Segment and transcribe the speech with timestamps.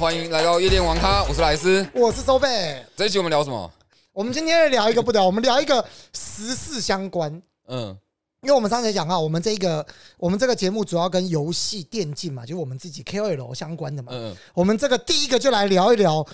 [0.00, 1.86] 欢迎来到夜店王咖，我是莱斯。
[1.92, 2.82] 我是周贝。
[2.96, 3.70] 这一期我们聊什么？
[4.14, 7.30] 我们今天聊一个不聊，我们聊一个时事相关。
[7.68, 7.94] 嗯，
[8.40, 14.10] 因为我们上次讲啊，我们这个我们这个节目主要跟游戏电竞嘛，就是我们自己 KOL 相关的嘛。
[14.14, 16.26] 嗯，我们这个第一个就来聊一聊，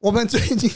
[0.00, 0.70] 我们最近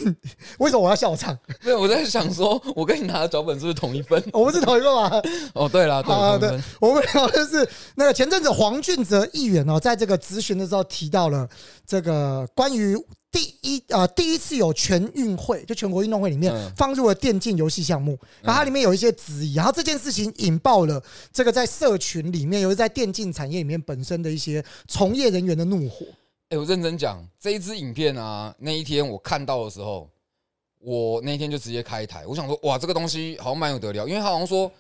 [0.59, 1.39] 为什么我要笑场？
[1.63, 4.21] 没有，我在想说，我跟你拿的脚本是不是同一份？
[4.33, 5.23] 我们是同一个吗？
[5.55, 11.49] 哦，对了，对啊，对我们聊的是那个前阵子黄俊哲议员哦，在这个咨询的时候提到了
[11.87, 12.97] 这个关于
[13.31, 21.01] 第一呃第一次有全运会，就全国运动会里面嗯放入了电竞游戏项目，然后它里面有一些质疑，然后这件事情引爆了
[21.33, 26.05] 这个在社群里面，尤其在电竞产业里面本身的一些从业人员的怒火。
[26.53, 30.07] 哎、我认真讲，这一支影片啊，那一天我看到的时候，
[30.81, 34.71] 我那一天就直接开台，我想说，哇，这个东西好像蛮有得聊，因为他好像说，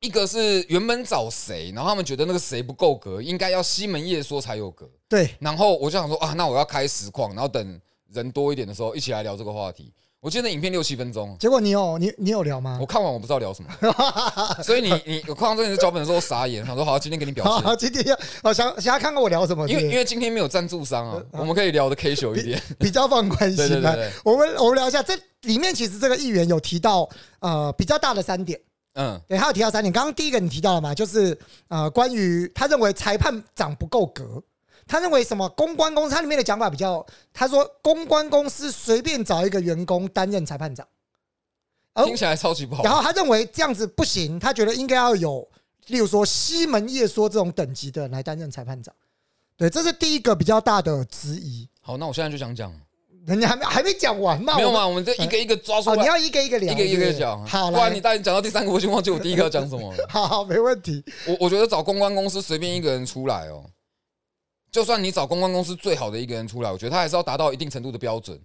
[0.00, 7.78] 一个是原本找谁，然后他们觉得那个谁不够格，应该要西门夜说才有格，对，然后我就想说啊，那我要开实况，然后等
[8.10, 9.92] 人多一点的时候一起来聊这个话题。
[10.20, 12.76] 我记得那影片六七分钟，结果你有你你有聊吗？
[12.80, 12.84] 我？
[12.84, 13.70] 看完我不知道聊什么，
[14.64, 17.52] 所以你你我看到这个脚本的时候傻眼，想说好，今天给你表现。
[17.62, 22.60] 好，今天要好想想要看看我聊什么，因为因为今天没有赞助商啊，我们可以聊的 casual 一点。
[22.80, 27.08] 比较放宽心来 对对，我们我们聊一下，这里面其实这个议员有提到
[27.38, 28.60] 呃比较大的三点，
[28.94, 29.20] 嗯。
[29.28, 29.92] 对，他有提到三点。
[29.92, 34.42] 刚刚第一个你提到了嘛，就是呃关于他认为裁判长不够格，
[34.88, 40.84] 他认为什么公关公司，他里面的讲法比较，他说公关公司随便找一个员工担任裁判长，
[41.92, 42.82] 而听起来超级不好。
[42.82, 45.46] 然后他认为这样子不行，他觉得应该要有，
[45.88, 48.94] 例如说西门叶说这种等级的人来担任裁判长。
[49.56, 51.68] 对，这是第一个比较大的质疑。
[51.80, 52.72] 好，那我现在就想讲，
[53.26, 54.54] 人家还没还没讲完嘛？
[54.56, 54.86] 没有嘛？
[54.86, 57.44] 我们这一个一个抓出哦，你，要一个一个聊，一个一个讲。
[57.44, 60.06] 好，来不然你，带你讲到第三个，我就忘记我第一个要讲什么了。
[60.08, 61.04] 好 好，没问题。
[61.26, 63.64] 我我觉得找公关公司随便一个人出来哦，
[64.70, 68.40] 就算你找公关公司最好的一个人出来，我觉得他还是要达到一定程度的标准。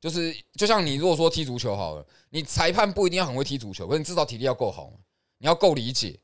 [0.00, 4.92] 就是就像你如果说踢足球好了，你裁判不一定要很会踢足球，可是你至少体力要够好，
[5.38, 6.18] 你要够理解。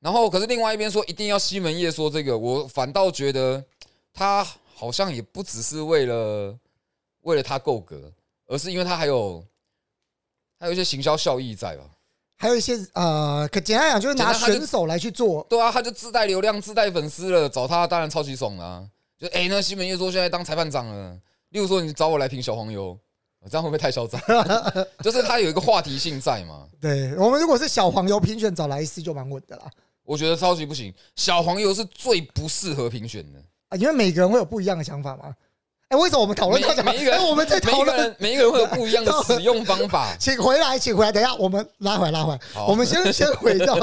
[0.00, 3.62] 然后可是另外一边说一定要西门叶说这个，我反倒觉得
[4.12, 6.58] 他好像也不只是为了
[7.22, 8.10] 为了他够格，
[8.46, 9.44] 而是因为他还有
[10.58, 11.84] 还有一些行销效益在吧？
[12.38, 18.86] 还有一些呃，可简单讲就是拿选手来去做，对啊，他就自带流量、自带粉丝了，找他当然超级爽啊！
[19.18, 21.18] 就哎、那西门叶说现在当裁判长了，
[21.50, 22.98] 例如说你找我来评小黄油，
[23.50, 24.20] 这样会不会太嚣张？
[25.02, 29.70] 就是他有一个话题性在嘛，对我们如果是小黄油评选找莱斯就蛮稳的啦，
[30.02, 30.92] 我觉得超级不行。
[31.14, 35.34] 小黄油是最不适合评选的，啊，因为每个人会有不一样的想法嘛。
[35.88, 40.12] 哎，为什么我们讨论到这每每一个人哎我们在讨论，人 每一个人会有不一样的使用方法。
[40.18, 42.40] 请回来，请回来，等一下我们拉回来，拉回来。
[42.66, 43.76] 我们先先回到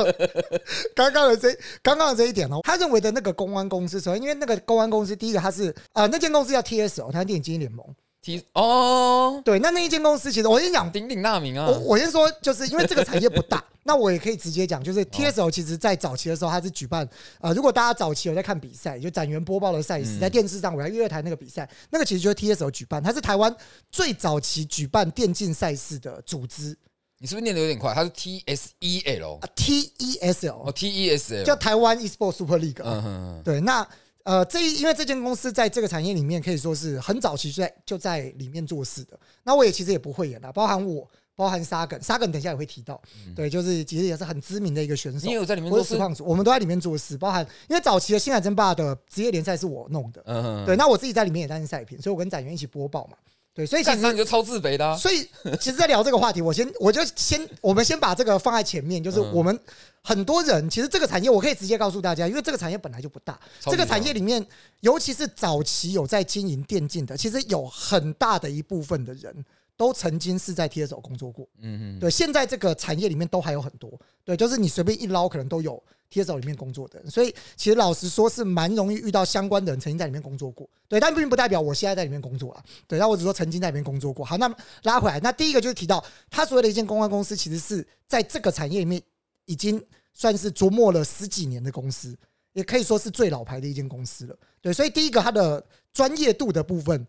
[0.93, 7.85] 刚刚的这刚刚的这一点哦，他认为的那个公安公司，首先因为那个公安公司，第一个他是呃那间公司叫 TSO，它电影经济联盟。
[8.23, 11.67] 提哦，对，那那一间公司其实我先讲鼎鼎大名啊。
[11.67, 11.79] 我！
[11.79, 17.07] 我先说，就是因为这个产业不大， 那我也可以直接讲，就是 TSO 其实在早期的时候，它是举办
[17.41, 20.19] 呃，如果大家早期有在看比赛，就展元播报的赛事，嗯。
[20.21, 23.53] 在电视上，我在月乐台那个比赛，那个其实就是 TSO 举办，它是台湾
[23.91, 26.77] 最早期举办电竞赛事的组织。
[27.19, 27.93] 你是不是念的有点快？
[27.93, 33.87] 它是 T S E L 啊，TESL 哦，T E S L，叫台湾 eSport Super League 对，那
[34.23, 39.19] 呃，这一因为这间公司在这个产业里面可以说是很早期就在就在里面做事的。
[39.43, 43.01] 那我也其实也不会演啦，包含我，包含沙梗，沙梗等一下也会提到。
[43.35, 45.35] 对，就是其实也是很知名的一个选手也。
[45.35, 45.81] 有在里面做事？
[45.81, 53.17] 我是实况组，我们都在里面做事，包含因为早期的星海争霸的职业联赛是我弄的，嗯，对，那我自己在里面也担任赛评，所以我跟展元一起播报嘛，
[53.55, 54.97] 对，所以其实那你就超自卑的啊！
[54.97, 59.59] 所以，其实，在聊这个话题，我先我就先我们先把这个放在前面，就是嗯我们
[60.01, 64.43] 很多人其实这个产业，我可以直接告诉大家，因为这个产业本来就不大，这个产业里面，
[64.79, 69.45] 尤其是早期有在经营电竞的，其实有很大的一部分的人
[69.75, 71.47] 都曾经是在 TSO 工作过。
[71.57, 75.81] 嗯嗯，对，现在这个产业里面都还有很多，对，就是你随便一捞，可能都有
[76.11, 84.23] TSO 里面工作的人，所以其实老实说是蛮容易遇到相关的人曾经在里面工作过，对，但并不代表我现在在里面工作啊，对，那我只说曾经在里面工作过。
[84.23, 89.01] 好，那拉回来，那第一个就是提到他所谓的一间公关公司，其实是在这个产业里面
[89.45, 89.83] 已经
[90.13, 92.15] 算是琢磨了十几年的公司，
[92.53, 94.37] 也可以说是最老牌的一间公司了。
[94.61, 97.07] 对，所以第一个它的专业度的部分。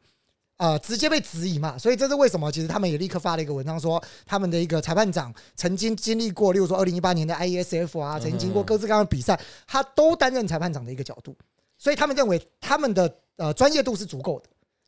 [0.65, 2.51] 呃，直接被质疑嘛，所以这是为什么？
[2.51, 11.37] 其实他们也立刻发了一个文章说，他们的一个裁判长曾经经历过，例如说二零一八年的 IESF 啊，曾经经过各式各样的比赛，他都担任裁判长的一个角度，
[11.77, 14.47] 所以他们认为他们的呃专业度是足够的。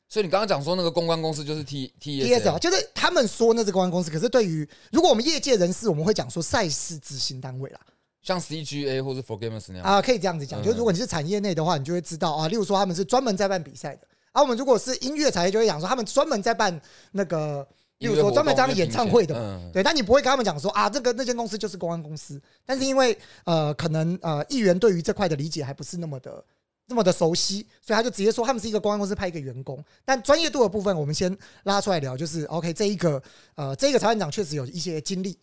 [0.09, 7.81] 所以你刚刚讲说那个公关公司就是 T T T S 啊就是他们说那是公关公司，可是对于如果我们业界人士，我们会讲说赛事执行单位啦，
[8.23, 9.85] 像 CGA 或是 For Gamers 那样。
[9.85, 14.07] 啊，可以这样子讲，嗯就是如果你是产业内的话，你就会知道啊，例如说他们是专门在办比赛的
[14.37, 16.79] 而、我们如果是音乐产业，就会讲说他们专门在办
[17.13, 17.67] 那个，
[18.01, 19.35] 例如说专门这样演唱会的。
[19.35, 22.39] 嗯，对，但你不会跟他们讲说啊，这个那间公司就是公安公司。
[22.67, 26.45] 但是因为呃，可能呃，议员对于这块的理解还不是那么的
[26.87, 29.83] 那么的熟悉，所以他就直接说他们是一个公关公司派一个员工。
[30.05, 33.23] 但专业度的部分，我们先拉出来聊，就是 OK，这一个
[33.55, 35.39] 呃，这个裁判长确实有一些经历。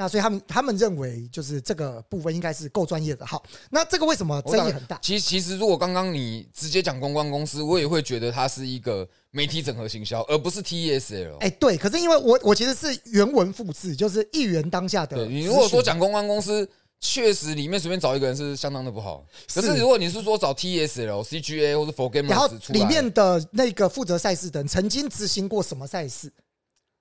[0.00, 3.26] 那所以他们他们认为就是这个部分应该是够专业的。
[3.26, 4.96] 好，那这个为什么争议很大？
[5.02, 11.38] 其实其实如果刚刚你直接讲公关公司，我也会觉得它是一个媒体整合行销，而不是 TESL。
[11.38, 15.26] 哎，对，可是因为我我其实是原文复制，就是议员当下的对。
[15.26, 19.26] 你如果说讲公关公司，确实里面随便找一个人是相当的不好。
[19.52, 26.32] 可是是如果你是说找 TSL、CGA 或者 For 然后 Gamers 出来，里面的那个负责赛事的人曾经执行过什么赛事？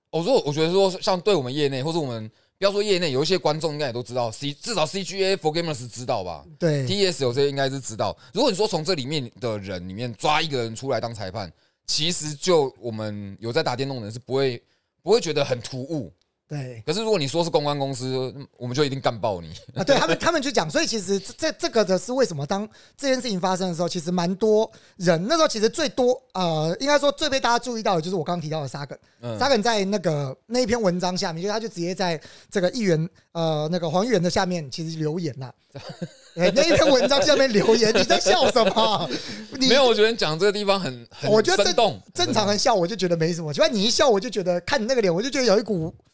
[0.10, 8.18] 我说我觉得说像对我们业内或者我们不要说业内，有一些观众应该也都知道，C 至少 CGA、For Gamers 知道吧对，？TSL 这些应该是知道。
[8.34, 11.52] 如果你说从这里面的人里面抓一个人出来当裁判，
[11.86, 14.62] 其实就我们有在打电动的人是不会
[15.04, 16.12] 不会觉得很突兀。
[16.48, 16.82] 对。
[16.86, 19.50] 可是如果你说是公关公司，嗯我们就一定干爆你。
[19.76, 22.68] 啊，对他们他们就讲，所以其实这这这个的是为什么当
[22.98, 29.38] 这件事情发生的时候，其实蛮多人那时候其实最多呃，应该说最被大家注意到的就是我刚刚提到的沙梗，嗯。
[29.38, 35.54] 沙梗在那个那一篇文章下面，就他就直接在这个议员呃那个黄议员的下面其实留言啦，
[36.38, 39.10] 哎那一篇文章下面留言，你在笑什么？
[39.60, 46.07] 你没有，我觉得你讲这个地方很很我觉得生动，正常人笑我就觉得没什么，结果你一笑我就觉得看你那个脸，我就觉得有一股不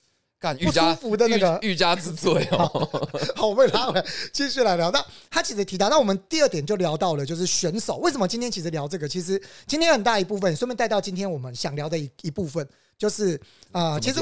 [0.43, 2.67] 干欲加舒服的那个欲欲加之罪哦。
[3.33, 4.91] 好，我们拉回来继续来聊。
[4.91, 5.01] 那
[5.31, 9.07] 他其实提到，那我们第二点就聊到了，就是选手为什么今天其实聊这个？
[9.07, 12.67] 其实今天很大一部分，顺便带到今天我们想聊的一一部分，
[12.97, 13.39] 就是
[13.71, 14.19] 呃，其实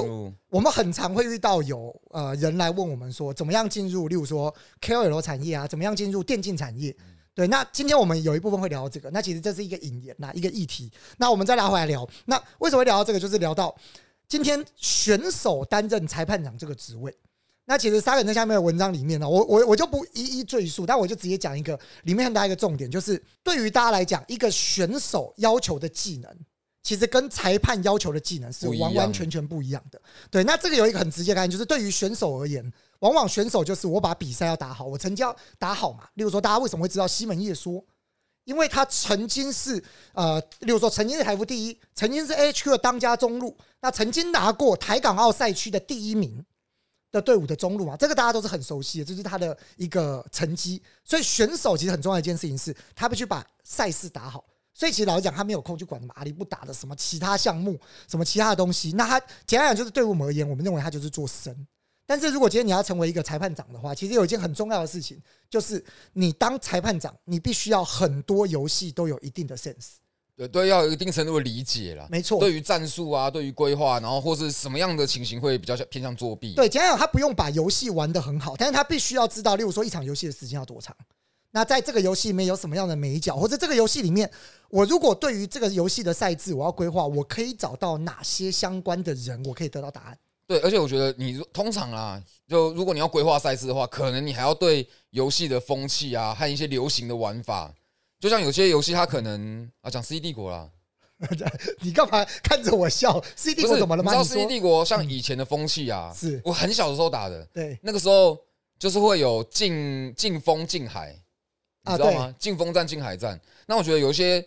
[0.51, 6.95] 我们很常会遇到有呃人来问我们说，怎么样进入，例如说 KOL 产业啊，怎么样进入电竞产业？
[7.33, 10.91] 对，那今天我们有一部分会聊到这个，那其实这是一个引言呐，一个议题。
[11.17, 13.19] 那我们再拉回来聊，那为什么会聊到这个？
[13.19, 13.73] 就是聊到
[14.31, 17.13] 今天选手担任裁判长这个职位。
[17.65, 26.33] 那其实沙肯在下面的文章里面呢，我我我就不一一赘述，但我就直接讲一个里面很大一个重点，就是对于大家来讲，一个选手要求的技能，
[26.81, 30.01] 其实跟裁判要求的技能是完完全全不一样的。
[30.29, 36.05] 对，那这个有一个很直接概念，就是对于选手而言，往往选手就是我把比赛要打好，我成绩要打好嘛。
[36.13, 37.83] 例如说，大家为什么会知道西门叶说？
[38.51, 39.81] 因为他曾经是
[40.11, 46.45] 呃，例如说曾经是台服第一，曾经是 HQ 的当家中路，那曾经拿过台港澳赛区的第一名
[47.13, 50.83] 的队伍的中路嘛，这个大家都是很熟悉的，这是他的一个成绩。
[51.05, 54.43] 所以选手其实很重要的一件事情是，他必须把赛事打好。
[54.73, 58.91] 所以其实老实讲，他没有空去管什么阿里不打的什么其他项目，什么其他的东西。
[58.91, 59.17] 那他
[59.47, 61.55] 简单讲就是对我们而言，我们认为他就是做生。
[62.11, 65.17] 但是如果今天你要成为一个裁判长的话，其实有一件很重要的事情，
[65.49, 65.81] 就是
[66.11, 69.91] 你当裁判长，你必须要很多游戏都有一定的 sense。
[70.35, 72.05] 对对，要有一定程度的理解啦。
[72.11, 76.53] 没错，对于战术啊，对于规划，然后或是什么样的情形会比较偏向作弊。
[76.53, 80.93] 对，简单讲，他不用把游戏玩得很好，但是他必须要知道，例如说一场游戏的时间要多长。
[81.51, 84.29] 那在这个游戏里面有什么样的美角，或者这个游戏里面，
[84.69, 90.17] 我如果对于这个游戏的赛制我要规划，我可以找到哪些相关的人，我可以得到答案。
[90.51, 97.73] 对，而且我觉得你通常啊，就如果你要规划赛事的话，可能你还要对游戏的风气啊和一些流行的玩法，
[98.19, 100.69] 就像有些游戏它可能啊讲《C D 帝国》啦，
[101.79, 104.11] 你干嘛看着我笑？C D 不是怎么了吗？
[104.11, 108.37] 你知道 C D 帝国》像以前的风气啊，是我很小的时候打的，对那个时候
[108.77, 111.15] 就是会有进进风进海，
[111.85, 112.35] 你啊知道吗？
[112.37, 113.39] 禁风战、进海战。
[113.67, 114.45] 那我觉得有一些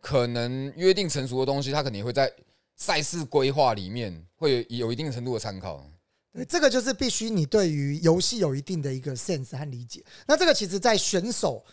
[0.00, 2.30] 可能约定成熟的东西，它肯定会在
[2.76, 5.84] 赛事规划里面会有有一定程度的参考。
[6.32, 10.04] 对，这个就是必须你对于游戏有一定的一个 sense 和理解。
[10.26, 11.64] 那这个其实，在选手，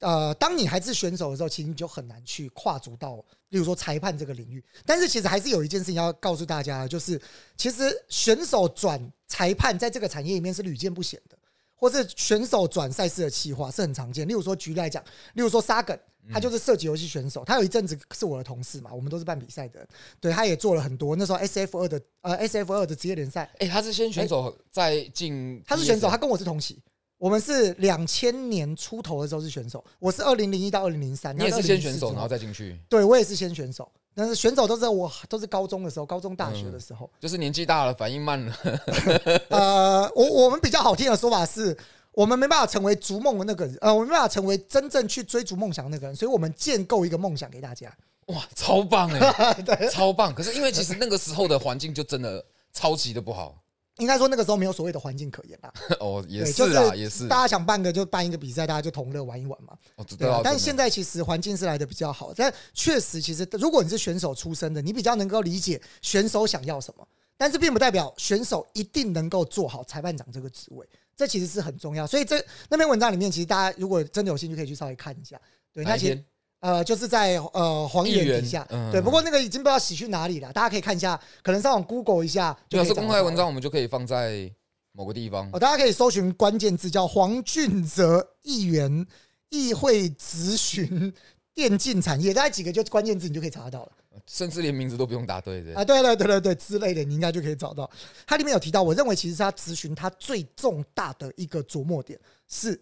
[0.00, 3.16] 呃，当你还是选手的时候，其实你就很难去跨足到，
[3.48, 4.64] 例如说裁判这个领域。
[4.84, 7.20] 但是其实还是有一件事情要告诉大家，就是
[7.56, 11.38] 其实选手转裁判在这个产业里面是屡见不鲜的。
[11.80, 15.00] 或是选手转赛事的企划是很常见，例如说举例来讲，
[15.34, 15.96] 例如说沙梗，
[16.32, 19.86] 他就是射击游戏选手，他有一阵子是我的同事嘛，我们都是办比赛的，
[20.20, 21.16] 对，他也做了很多。
[21.16, 26.78] 那时候 S F 二的呃 S F 二的职业联赛，哎、他是先选手再进，他是选手，他跟我是同期，
[27.16, 38.54] 我们是两千年出头的时候是选手，我是二零零一到二零零三，你也是先选手，然后再进去，对我也是先选手，但是选手都是我都是高中的时候，高中大学的时候，就是年纪大了，反应慢了。
[39.48, 41.76] 呃，我我们比较好听的说法是。
[42.18, 47.96] 我们没办法成为逐梦的那个人，呃，我们没办法成为真正去追逐梦想的那个人，所以我们建构一个梦想给大家。
[48.26, 50.34] 哇，超棒 哎、超棒！
[50.34, 53.62] 可是因为其实那个时候的环境就真的超级的不好，
[53.98, 55.72] 应该说那个时候没有所谓的环境可言啦。
[56.00, 57.28] 哦，也，是啊，也是。
[57.28, 59.72] 大家想办个就办一个比赛，大家就同乐玩一玩嘛。
[59.94, 67.06] 我知对啊道，，但是现在其实环境是来的比较好，但确实，其实如果你是选手出身的，你比较能够理解选手想要什么，
[67.36, 70.84] 但是并不代表选手一定能够做好裁判长这个职位，
[71.18, 72.06] 这其实是很重要。
[72.06, 75.38] 所以这那篇文章里面，其实大家如果真的有兴趣，可以去稍微看一下。
[75.74, 76.24] 对，那其实哪一天
[76.60, 79.00] 呃，就是在呃黄议员底下，嗯对。
[79.00, 84.48] 不过那个已经不知道洗去哪里了，大家可以看一下，可能上网 Google 一下就是公开文章，我们就可以放在
[84.92, 85.58] 某个地方哦，。
[85.58, 89.06] 大家可以搜寻关键字叫黄俊泽议员
[89.50, 91.12] 议会咨询
[91.52, 93.92] 电竞产业，大概几个就关键字你就可以查得到了
[94.28, 95.74] 甚至连名字都不用答对的。
[95.74, 97.90] 啊，对对对对对之类的，你应该就可以找到。
[98.26, 102.80] 它里面有提到，我认为其实是他咨询他最重大的一个琢磨点是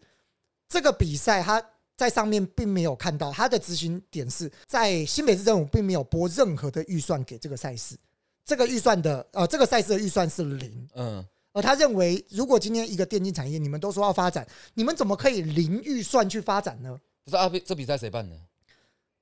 [0.69, 1.65] 这个比赛他。
[1.97, 7.97] 在上面并没有看到他的咨询点是在新北市政府并没有拨任何的预算给这个赛事，
[8.45, 11.25] 这个预算的呃这个赛事的预算是零，嗯，
[11.55, 17.01] 而他认为，如果今天一个电竞产业你们都说要发展，你们怎么可以零预算去发展呢？
[17.25, 18.37] 不是啊，这比赛谁办的？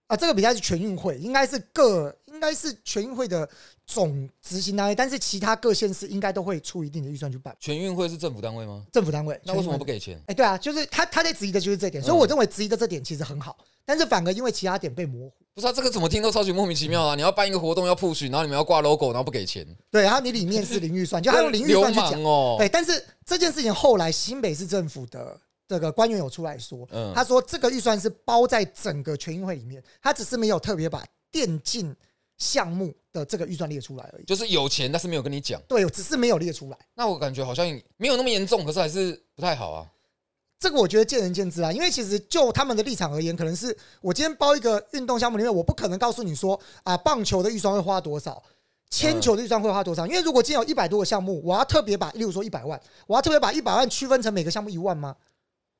[0.07, 3.49] 啊，这个比赛是全运会，应该是各应该是全运会的
[3.87, 7.57] 总执行单位，但是其他各县市应该都会出一定的预算去办。
[7.59, 8.85] 全运会是政府单位吗？
[8.93, 9.79] 政府单位，那为什么？
[9.79, 10.21] 不给钱？
[10.27, 13.57] 哎，对啊，就是他他在质疑的就是这点，所以嗯我认为质疑的这点其实很好，
[13.87, 15.35] 但是反而因为其他点被模糊。
[15.55, 17.15] 不是啊，这个怎么听都超级莫名其妙啊！
[17.15, 22.21] 你要办一个活动要 push，然后你们要挂 logo，然后不给钱，对，然后你里面是零预算，就他用零预算去讲。
[22.25, 22.57] 哦。
[22.59, 31.95] 对，但是这件事情后来新北市政府的这个官员有出来说，嗯他说这个预算是包在整个全运会里面，他只是没有特别把电竞
[32.37, 34.25] 项目的这个预算列出来而已。
[34.25, 35.61] 就是有钱，但是没有跟你讲。
[35.69, 36.79] 对，只是没有列出来。
[36.95, 37.67] 那我感觉好像
[37.97, 39.87] 没有那么严重，可是还是不太好啊。
[40.59, 48.43] 这个我觉得见仁见智啊，因为其实就他们的立场而言，可能是我今天包一个运动项目里面，我不可能告诉你说啊，棒球的预算会花多少，
[48.89, 50.07] 铅球的预算会花多少。
[50.07, 55.15] 因为如果今天有一百多个项目，我要特别把，例如说一百万，我要特别把一百万区分成每个项目一万吗？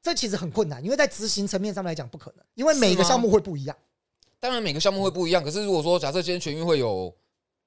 [0.05, 3.75] 这其实很困难，因为在执行层面上来讲不可能，因为每个项目会不一样。
[4.39, 7.05] 当然每个项目会不一样，可是如果说假设今天全运会有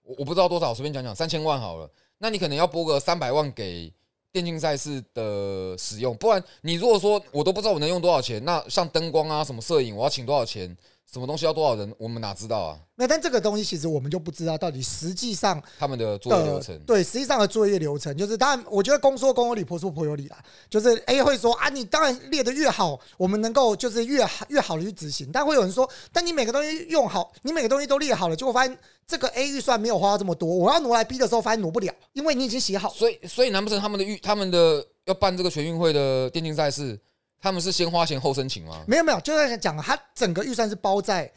[0.04, 1.90] 我我不知道多少，随便讲讲三千万好了，
[2.20, 3.92] 那你可能要拨个三百万给
[4.32, 10.78] 电竞赛事的使用，不然你如果说我都不知道我能用多少钱，那像灯光啊什么摄影，我要请多少钱，
[11.12, 12.78] 什么东西要多少人，我们哪知道啊？
[12.96, 20.38] 那但这个东西其实我们就不知道到底实际上他们的作业流程，对，实际上的作业流程就是，当然，我觉得公说公有理，婆说婆有理啦。
[20.70, 25.30] 就是 A 会说啊，你当然列的越好，我们能够就是越好越好的去执行。
[25.32, 32.90] 但会有人说，但你每个东西用好，你每个东西都列好了，结果发现这个 A 预算没有花到这么多，我要挪来 B 的时候，发现挪不了，因为你已经写好。
[32.90, 37.00] 所以所以难不成他们的预他们的要办这个全运会的电竞赛事，
[37.40, 38.84] 他们是先花钱后申请吗？
[38.88, 41.32] 没有没有，就在讲他整个预算是包在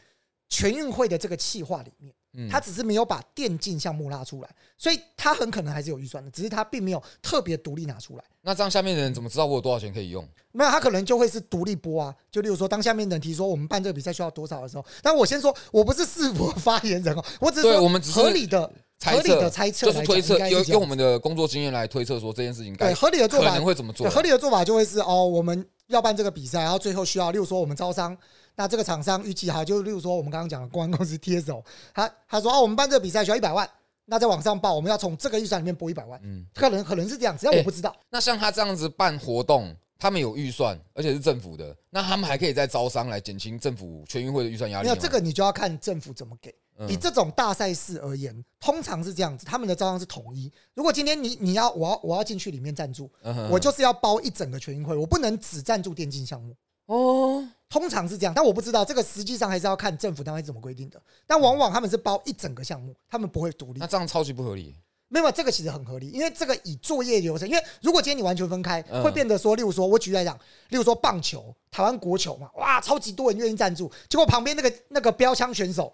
[0.49, 2.15] 全运会的这个计划里面。
[2.33, 8.23] 嗯，他只是没有把电竞项目拉出来，所以他很可能还是有预算的，只是他并没有特别独立拿出来。
[8.43, 10.25] 那这样下面的人怎么知道我有多少钱可以用？
[10.53, 12.15] 没有，他可能就会是独立播啊。
[12.31, 24.09] 就例如说，当下面的人提说我们办这个比赛需要多少的时候，但我先说，我不是世博发言人哦，我只是我们只是合理的、猜合理的猜测，就是推测，用用我们的工作经验来推测说这件事情该对合理的做法可法能会怎么做，？
[24.11, 28.17] 合理的做法就会是哦，我们要办这个比赛，然后最后需要，例如说我们招商，
[28.57, 31.65] 那这个厂商预计哈，就例如说我们刚刚讲的公关公司 TSO，
[31.95, 33.67] 他他说哦，我们办这个比赛需要一百万，
[34.05, 37.97] 那在网上报，我们要从这个预算里面拨一百万，嗯，可能可能是这样只要我不知道。
[38.11, 44.93] 那像他这样子办活动，他们有预算，而且是政府的，那他们还可以再招商来减轻政府全运会的预算压力吗。
[44.93, 46.55] 没有这个，你就要看政府怎么给。
[46.81, 50.51] 嗯以这种大赛事而言，通常是这样子，他们的招商是统一。
[50.75, 56.57] 如果今天你你要我要我要进去里面赞助，嗯哼我就是要包一整个全运会，我不能只赞助电竞项目。
[56.87, 61.01] 哦，通常是这样，但我不知道这个实际上还是要看政府单位怎么规定的。
[61.27, 63.87] 但往往他们是包一整个项目，他们不会独立那。
[63.87, 64.75] 这样超级不合理。
[65.13, 70.37] 没有，这个其实很合理，因为这个以作业流程，因为如果今天你完全分开，嗯会变得说，例如说，我举例来讲，
[70.69, 75.93] 例如说棒球，台湾国球嘛，哇，超级多人愿意赞助，结果旁边那个那个标枪选手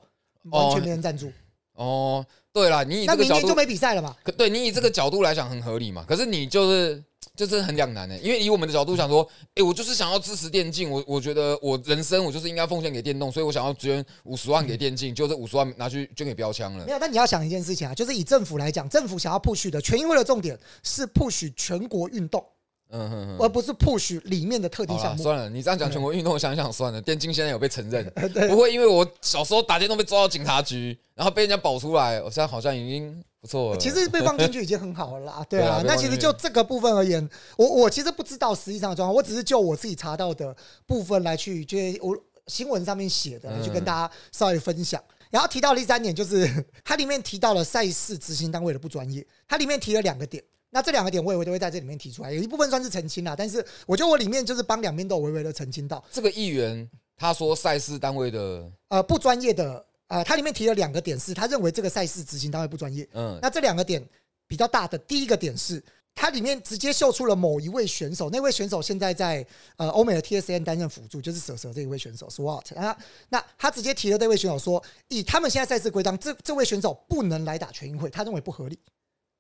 [0.51, 1.31] 完全没人赞助，
[1.75, 4.17] 哦，对了，你以那这个角度，就没比赛了嘛。
[4.23, 6.05] 可对你以这个角度来讲很合理嘛？
[6.09, 7.03] 可是你就是
[7.35, 16.93] 就是很两难的、因为以我们的角度想说，诶，我就是想要支持电竞，我我觉得我人生我就是应该奉献给电动，所以我想要捐五十万给电竞，就这五十万拿去捐给标枪了没。
[16.93, 22.43] 有，但你要想一件事情啊，就是以政府来讲，政府想要 push 的全运会的重点是 push 全国运动，
[22.91, 23.37] 嗯哼哼。
[23.41, 25.23] 而不是 push 里面的特定，项目。
[25.23, 27.01] 算了，你这样讲全国运动，我想想算了。
[27.01, 28.05] 电竞现在有被 承认，
[28.49, 33.79] 不会因为我小时候打电动被抓到警察局，然后被人家保出来，我现在好像已经不错了。
[33.79, 35.83] 其实被放进去已经很好了啦，对 对啊啊。
[35.87, 40.55] 那其实就这个部分而言，我我其实不知道实际上的状况，我只是就我自己查到的
[40.87, 42.17] 部分来去，就我
[42.47, 45.03] 新闻上面写的，来去跟嗯大家稍微分享。
[45.29, 46.49] 然后提到第三点就是，
[46.85, 50.43] 它里面提到了赛事执行单位的不专业，它里面提了两个点。
[50.77, 63.09] 那这两个点我也会都会在这里面提出来，有一部分算是澄清啦，但是我觉得我里面就是帮两边都有微微的澄清到，这个议员他说赛事单位的，呃，不专业的，呃，他里面提了两个点是，他认为这个赛事执行单位不专业。
[63.15, 64.07] 嗯，那这两个点
[64.47, 65.83] 比较大的，第一个点是，
[66.15, 69.47] 它里面直接秀出了某一位选手，那位选手现在在
[69.79, 72.95] 呃欧美的 TSN 担任辅助，就是蛇蛇这一位选手 SWAT 啊。
[73.31, 78.79] 那他直接提了这位选手说，以他们现在赛事规章，这这位选手不能来打全运会，他认为不合理。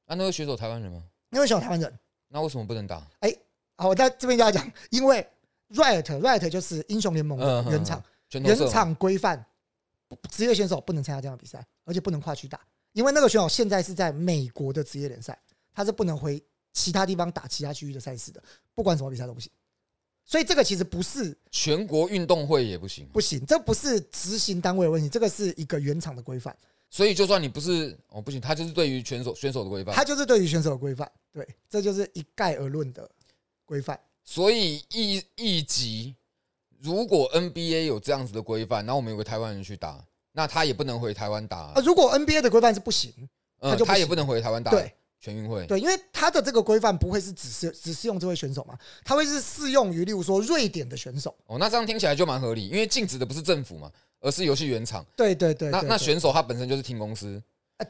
[0.06, 1.02] 啊，那个选手台湾人吗？
[1.30, 3.06] 那位选手台湾人，那为什么不能打？
[3.20, 3.34] 哎
[3.76, 5.26] 好，我在这边就要讲，因为
[5.70, 7.38] Riot Riot 就是英雄联盟
[7.70, 9.44] 原厂，原厂规范，
[10.30, 12.60] 职业选手不能参加这样的比赛，而且不能跨区打，
[12.92, 15.38] 因为那个选手现在是在美国的职业联赛，
[15.74, 16.42] 他是不能回
[16.72, 18.42] 其他地方打其他区域的赛事的，
[18.74, 19.50] 不管什么比赛都不行。
[20.24, 26.56] 所以这个其实不是全国运动会也不行，不行，这不是执行单位的问题，这个是一个原厂的规范，
[26.88, 29.94] 所以就算你不是哦不行，他就是对于选手选手的规范。
[29.94, 33.10] 他就是对于选手的规范，对，这就是一概而论的
[33.64, 33.98] 规范。
[34.24, 36.14] 所以一一级，
[36.80, 43.12] 如果 NBA 有这样子的规范，然后我们有个台湾人去打，那他也不能回台湾打啊，，如果 NBA 的规范是不行，
[43.60, 45.66] 他嗯，就他也不能回台湾打对全运会。
[45.66, 51.34] 对，因为他的这个规范不会是只是只适用这位选手嘛，他会是适用于例如说瑞典的选手。
[51.46, 55.04] 哦，那这样听起来就蛮合理，因为禁止的不是政府嘛，而是游戏原厂。
[55.16, 57.42] 对对对，那那选手他本身就是听公司，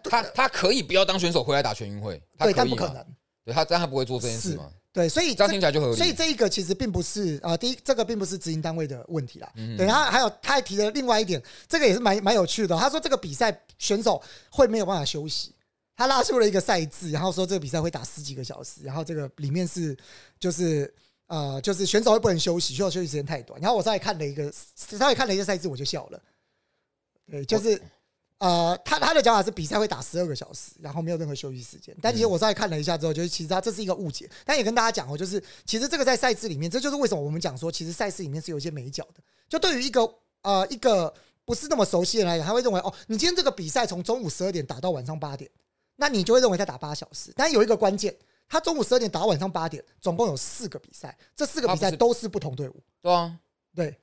[0.04, 2.64] 他他可以不要当选手回来打全运会，他对，可以嘛？
[2.64, 3.06] 但不可能。
[3.44, 4.58] 对他，但他不会做这件事？
[4.92, 5.96] 对，所以这样听起来就合理。
[5.96, 9.52] 所以这一个其实并不是啊、呃第一这个并不是执行单位的问题啦。
[9.54, 12.78] 嗯对，然后还有他还提了另外一点，这个也是蛮蛮有趣的哦。
[12.80, 15.54] 他说这个比赛选手会没有办法休息，
[15.94, 19.94] 他拉出了一个赛制，然后说这个比赛会打十几个小时，然后这个里面是
[20.40, 20.92] 就是
[21.26, 23.60] 呃就是选手会不能休息，需要休息时间太短。
[23.60, 26.22] 然后我稍微看了一个稍微看了一个赛制，我就笑了。
[27.30, 27.80] 对，就是。
[28.38, 31.96] 呃，他他的讲法是比赛会打十二个小时，然后没有任何休息时间。
[32.02, 34.28] 但其实我稍微看了一下之后，就是其实他这是一个误解。
[34.44, 39.22] 但也跟大家讲哦，就是其实这个在赛制里面，这就是为什么我们讲说，其实赛事里面是有一些美角的。
[39.48, 40.06] 就对于一个
[40.42, 41.10] 呃一个
[41.46, 45.50] 不是那么熟悉的人来讲，他会认为哦，你今天这个比赛从中午十二点打到晚上八点，
[45.96, 47.32] 那你就会认为他打八小时。
[47.34, 48.14] 但有一个关键，
[48.48, 52.82] 他中午十二点打到晚上八点，总共有四个比赛，这四个比赛都是不同队伍。
[53.02, 53.38] 对啊，
[53.74, 53.98] 对，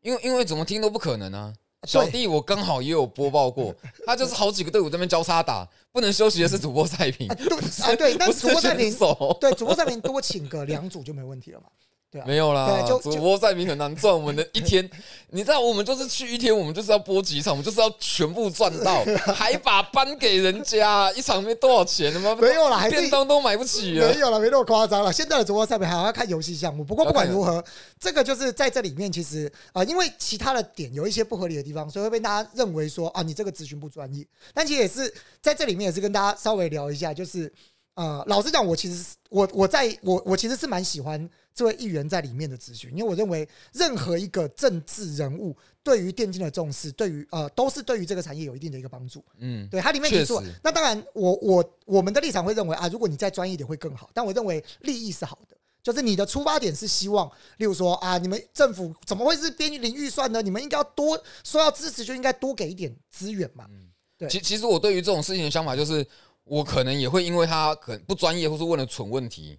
[0.00, 1.54] 因为因为怎么听都不可能啊。
[1.86, 3.74] 小弟我刚好也有播报过，
[4.06, 8.90] 他就是好几个队伍在那边交叉打，不能休息的是主播赛评啊，对啊对，但主播赛评。
[9.38, 11.66] 对主播赛评多请个两组就没问题了嘛。
[12.14, 14.14] 对啊，没有啦主播赛名很难赚。
[14.14, 14.88] 我们的一天，
[15.30, 24.20] 你知道，我们就是去一天，我们就是要播几场，我们就是要全部赚到， 还把班给人家，一场没多少钱，他妈没有啦，还是便当都买不起了没。
[24.20, 25.12] 有了，没那么夸张了。
[25.12, 27.62] 现在的主播赛评还要看游戏项目，不过不管如何，
[27.98, 34.24] 这个就是在这里面，其实啊、呃因为其他的点有一些不合理的地方，所以会被大家认为说啊，你这个咨询不专业。
[34.52, 37.52] 但其实也是在这里面也是跟大家稍微聊一下，就是
[37.94, 49.24] 呃，老实讲，我其实是我我在我我其实是蛮喜欢这位议员在里面的咨询，因为我认为任何一个政治人物对于电竞的重视，对于呃都是对于这个产业有一定的一个帮助。
[49.38, 54.10] 嗯，对，它里面提出，那当然我，我我们的立场会认为啊，如果你再专业一点会更好。
[54.12, 60.42] 但我认为利益是好的，就是你的出发点是希望，例如说啊，你们政府怎么会是边零预算呢？
[60.42, 63.68] 你们应该要多说要支持，就应该多给一点资源嘛。
[64.16, 66.06] 对其其实我对于这种事情的想法就是，
[66.44, 69.58] 我可能也会因为他可能不专业，或是问了蠢问题，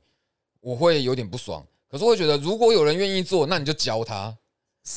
[0.61, 1.65] 我会有点不爽。
[1.89, 4.35] 可是我会觉得，如果有人愿意做，那你就教他，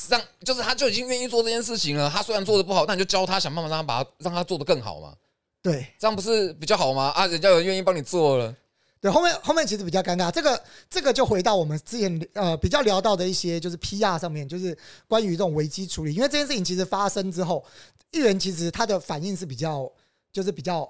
[0.09, 2.09] 让就是他就已经愿意做这件事情了。
[2.09, 5.15] 他虽然做的不好，那你就教他，想办法让他把他让他做的更好嘛。
[5.61, 7.11] 对这样不是比较好吗？
[7.15, 8.55] 啊，人家有人愿意帮你做了，
[9.01, 17.63] 对，后面后面其实比较尴尬，这个这个就回到我们之前呃比较聊到的一些就是 PR 上面，就是关于这种危机处理，因为这件事情其实发生之后，
[18.11, 19.89] 议员其实他的反应是比较
[20.31, 20.89] 就是比较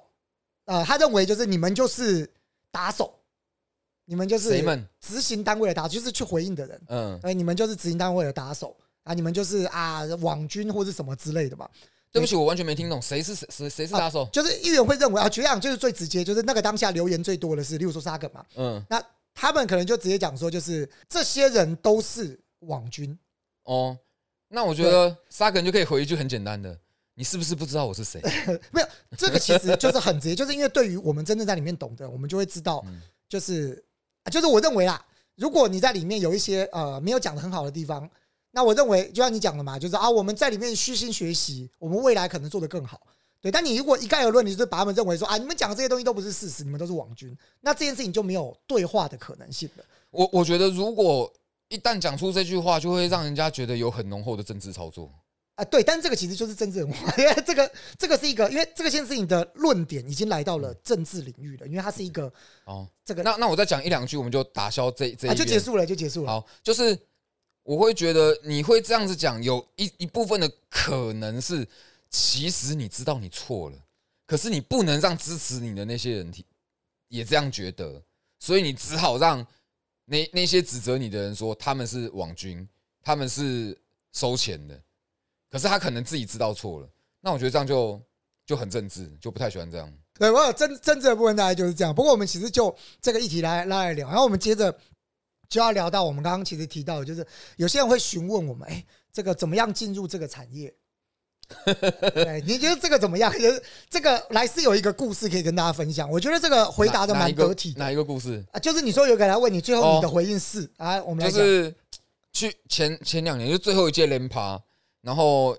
[0.69, 2.29] 呃，他认为就是你们就是
[2.71, 3.11] 打手，
[4.05, 4.87] 你们就是谁们？
[5.01, 11.67] 执行单位的打手，就是去回应的人，嗯，哎，你们就是执行单位的打手啊，你们就是啊网军或是什么之类的嘛。
[12.11, 14.29] 对不起，我完全没听懂，谁是谁谁谁是打手？
[14.31, 19.03] 就是议员会认为啊，局长就是最直接，就是那个当下留言最多的是，例如说沙梗嘛，嗯，那
[19.33, 23.17] 他们可能就直接讲说，就是这些人都是网军，
[23.63, 23.97] 哦，
[24.49, 26.77] 那我觉得沙根就可以回一句很简单的：
[27.19, 28.21] 你是不是不知道我是谁？
[28.71, 33.83] 没有这个其实就是很直接，就是因为对于我们真正在里面懂的，我们就会知道，嗯就是
[34.23, 35.05] 啊就是我认为啦，
[35.35, 38.09] 如果你在里面有一些呃没有讲的很好的地方，
[38.51, 43.01] 那我认为就像你讲的嘛，就是啊我们在里面虚心学习，我们未来可能做得更好。
[43.41, 49.83] 对，但你如果一概而论，你就是把他们认为说啊，你们讲的这些东西都不是事实，你们都是网军，那这件事情就没有对话的可能性了。
[50.11, 51.29] 我我觉得，如果
[51.67, 55.11] 一旦讲出这句话，就会让人家觉得有很浓厚的政治操作。
[55.59, 62.31] 啊，对，但这个其实就是政治文化，因为这个这个是一个，因为这个件事情的论点已经来到了政治领域了，因为它是一个
[62.63, 66.31] 哦，这个那那我再讲一两句，我们就打消这这就结束了，就结束了。
[66.31, 66.97] 好，就是
[67.63, 71.67] 我会觉得你会这样子讲，有一一部分的可能是，
[72.09, 73.77] 其实你知道你错了，
[74.25, 76.45] 可是你不能让支持你的那些人提
[77.09, 78.01] 也这样觉得，
[78.39, 79.45] 所以你只好让
[80.05, 82.65] 那那些指责你的人说他们是网军，
[83.03, 83.77] 他们是
[84.13, 84.81] 收钱的，
[85.49, 86.89] 可是他可能自己知道错了，
[87.21, 88.01] 那我觉得这样就
[88.45, 89.91] 就很政治，就不太喜欢这样。
[90.17, 91.95] 对，我有政政治的部分大概就是这样。
[91.95, 94.75] 不过我们其实就这个议题来拉来聊，然后我们接着
[95.47, 100.73] 就要聊到我们刚刚其实提到的，就是有些人会询问我们，哎，这个怎么样进入这个产业？
[102.13, 103.31] 对，你觉得这个怎么样？
[103.33, 108.45] 就是这个来是有一个故事可以跟大家分享，我觉得这个回答的蛮得体的哪一个故事？
[108.51, 108.59] 啊。
[108.59, 111.73] 就是你说有个人来问你，最后你的哦回应是啊，我们来就是
[112.33, 114.61] 去前前两年，就最后一届联趴，
[115.01, 115.57] 然后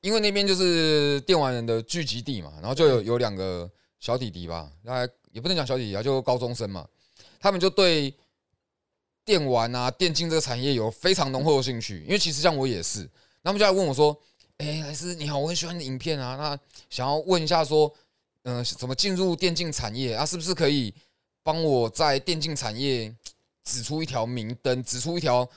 [0.00, 3.70] 因为那边就是电玩人的聚集地嘛，然后就有有两个
[4.00, 6.86] 小弟弟吧，大概也不能讲小弟弟啊，就高中生嘛，
[7.40, 8.14] 他们就对
[9.24, 13.08] 电玩啊、电竞这个产业有非常浓厚的兴趣，因为其实像我也是，
[13.44, 14.16] 他们就来问我说
[14.58, 16.58] ：“哎、老师你好，我很喜欢你的影片啊，那
[16.90, 17.92] 想要问一下说，
[18.42, 20.26] 嗯、怎么进入电竞产业啊？
[20.26, 20.92] 是不是可以
[21.44, 23.14] 帮我在电竞产业
[23.62, 25.48] 指出一条明灯，指出一条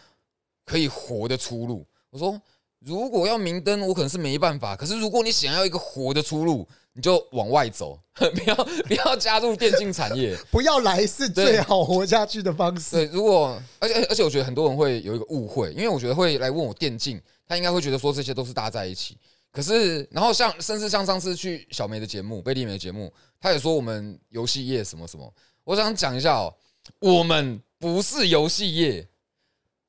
[0.64, 2.40] 可以活的出路？”我说
[2.86, 4.76] ：“如果要明灯，我可能是没办法。
[4.76, 10.38] 可是如果你想要一个活的出路，你就往外走， 不要不要加入电竞产业。
[10.52, 12.96] ”不要来是最好活下去的方式。
[12.96, 19.18] 对，如果而且而且我觉得很多人会有一个误会，因为我觉得会来问我电竞，他应该会觉得说这些都是搭在一起。
[19.52, 25.34] 可是，然后像甚至像上次去小梅的节目、贝利梅的节目，他也说我们游戏业什么什么。
[25.64, 26.54] 我想讲一下哦，
[27.00, 29.08] 我们不是游戏业，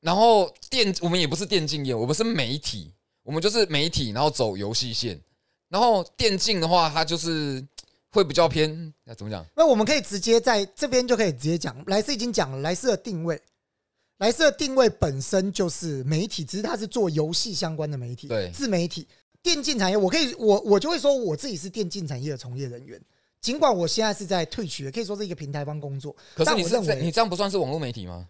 [0.07, 2.93] 然后电我们也不是电竞业，我们是媒体，
[3.25, 5.21] 我们就是媒体，然后走游戏线。
[5.69, 7.61] 然后电竞的话，它就是
[8.13, 9.45] 会比较偏，那怎么讲？
[9.57, 13.43] 那我们可以直接在这边就可以直接讲，莱斯已经讲了，莱斯的定位，
[14.19, 19.09] 莱斯的定位本身就是媒体，只是它是做游戏相关的媒体，对自媒体。
[19.43, 23.03] 电竞产业，我可以我我就会说我自己是电竞产业的从业人员，
[23.41, 28.29] 尽管我现在是在退取，也可以说是一个平台方工作，可是你认为你这样不算是网络媒体吗？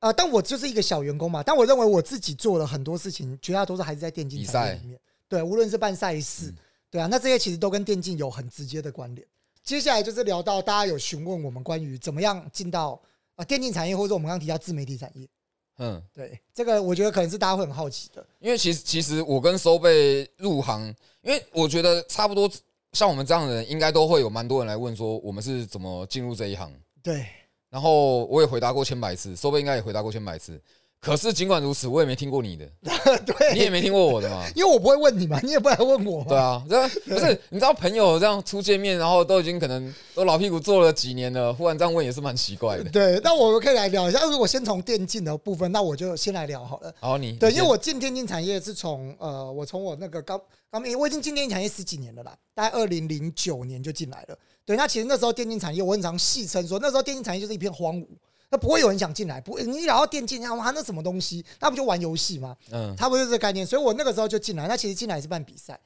[0.00, 5.00] 呃，但我就是一个小员工嘛，但我认为我自己做了很多事情，绝大多数还是在电竞产业里面。
[5.28, 6.56] 对，无论是办赛事，嗯
[6.90, 9.26] 对啊，那这些其实都跟电竞有很直接的关联。
[9.62, 15.28] 接下来就是聊到大家有询问我们关于怎么样进到啊、呃电竞产业，或者我们刚刚提到自媒体产业。
[15.76, 18.26] 嗯，对，这个我觉得可能是大家会很好奇的。
[18.40, 20.82] 因为其实其实我跟收贝入行，
[21.20, 22.50] 因为我觉得差不多
[22.94, 26.72] 像我们这样的人，应该都会有蛮多人来问说我们是怎么进入这一行。
[27.02, 27.26] 对，
[27.70, 30.60] 然后我也回答过千百次，收贝应该也回答过千百次。
[31.00, 32.66] 可是尽管如此，我也没听过你的，
[33.24, 34.44] 对，你也没听过我的嘛？
[34.56, 36.26] 因为我不会问你嘛， 你也不来问我嘛。
[36.28, 42.90] 对啊，这样不是你知道朋友这样初见面，然后都已经可能都老屁股坐了几年了，忽然这样问也是蛮奇怪的。
[42.90, 44.24] 对，那我们可以来聊一下。
[44.24, 46.92] 如果先从电竞的部分，那我就先来聊好了。
[46.98, 54.36] 好，你对，因为我进电竞产业是从呃，我从我那个刚刚我已经进电竞产业十几年了啦，大概二零零九年就进来了。
[54.68, 58.06] 对，那其实那时候电竞产业，我很常戏称说，那时候电竞产业就是一片荒芜，
[58.50, 59.40] 那不会有人想进来。
[59.40, 61.42] 不，你一聊到电竞，哇，那什么东西？
[61.58, 62.54] 那不就玩游戏吗？
[62.70, 63.66] 嗯差不多就是这个概念。
[63.66, 64.68] 所以我那个时候就进来。
[64.68, 65.80] 那其实进来也是办比赛。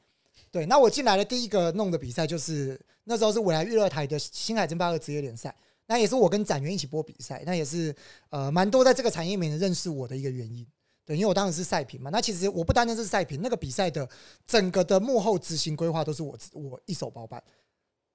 [0.51, 5.55] 对，那我进来的第一个弄的比赛就是那时候是未来娱乐台的星海争霸二职业联赛，
[5.87, 7.95] 那也是我跟展元一起播比赛，那也是
[8.31, 10.67] 呃蛮多在这个产业里面认识我的一个原因。
[11.05, 14.09] 对，因为我当时是赛评嘛，那其实我不单单是赛评，那个比赛的
[14.45, 17.41] 整个的幕后执行规划都是我我一手包办。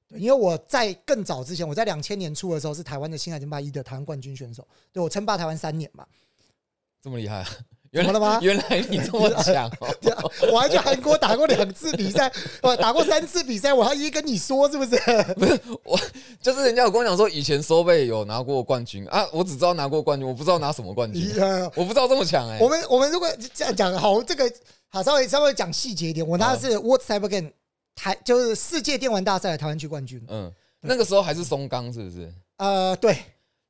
[0.07, 6.05] 对，因为我在更早之前，我在两千年初的时候是台湾的星海争霸一的台湾冠军选手，对我称霸台湾三年嘛。
[7.01, 7.47] 这么厉害啊，
[7.91, 8.39] 原来了吗？
[8.41, 9.87] 原来你这么 强哦！
[9.87, 12.29] 啊我还去韩国打过两次比赛，
[12.61, 14.97] 我打过三次比赛，我还一一跟你说是不是？
[15.37, 15.97] 不是我
[16.41, 24.51] 就是人家有跟我讲说，以前收贝有拿过冠军啊，我只知道拿过冠军，我不知道拿什么冠军，呃我不知道这么强哎、我们我们如果这样讲，好，这个
[24.89, 27.51] 好稍微稍微讲细节一点，我拿的是 World Cyber Game
[27.97, 30.23] 台就是世界电玩大赛的台湾区冠军。
[30.29, 30.49] 嗯，
[30.81, 32.31] 那个时候还是松冈是不是？
[32.57, 33.17] 呃，对，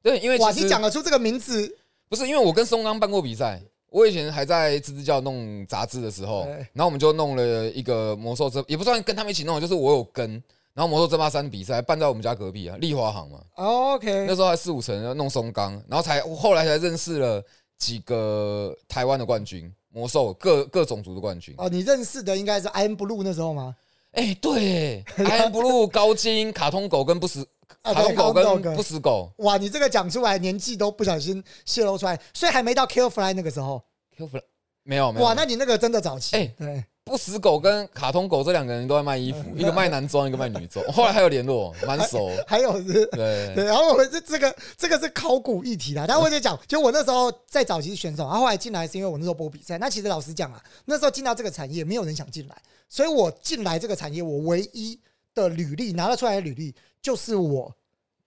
[0.04, 1.74] 对，因为哇，你讲得出这个名字，
[2.10, 10.30] 不是因为我跟松冈办过比赛，我以前还在支支教弄杂志的时候，然后我们就弄了一个魔兽争，也不算跟他们一起弄，就是我有跟，
[10.74, 17.44] 然后魔兽争霸三比赛办在我们家隔壁啊，丽华行嘛，哦 OK，那时候还四五层要弄松冈，然后才后来才认识了
[17.78, 21.56] 几个台湾的冠军，魔兽各各种族的冠军。
[21.58, 23.76] 哦，你认识的应该是 I Am Blue 那时候吗？
[24.18, 27.48] 哎、对， I am Blue 高金、卡通狗跟不死
[27.84, 33.80] 啊卡通狗跟不死狗哇，你这个讲出来，年纪都不小心泄露出来，所以还没到 Kill Fly 那个时候。
[34.18, 34.42] ，Q Fly
[34.82, 36.36] 没有没有，哇，那你那个真的早期。
[36.36, 40.84] 哎对，不死狗跟卡通狗这两个人都在卖衣服， 一个卖男装，一个卖女装。
[40.92, 42.32] 后来还有联络，蛮熟。
[42.48, 46.06] 还有是，对，对，然后我们这这个这个是考古议题啦。
[46.08, 49.78] 但我就讲， 就我那时候在早期是选手，然后后来进来是因为我那时候播比赛。
[49.78, 52.56] 那其实老实讲啊，那时候进到这个产业，没有人想进来，
[52.90, 55.00] 所以我进来这个产业，我唯一
[55.34, 57.76] 的履历拿得出来的履历就是我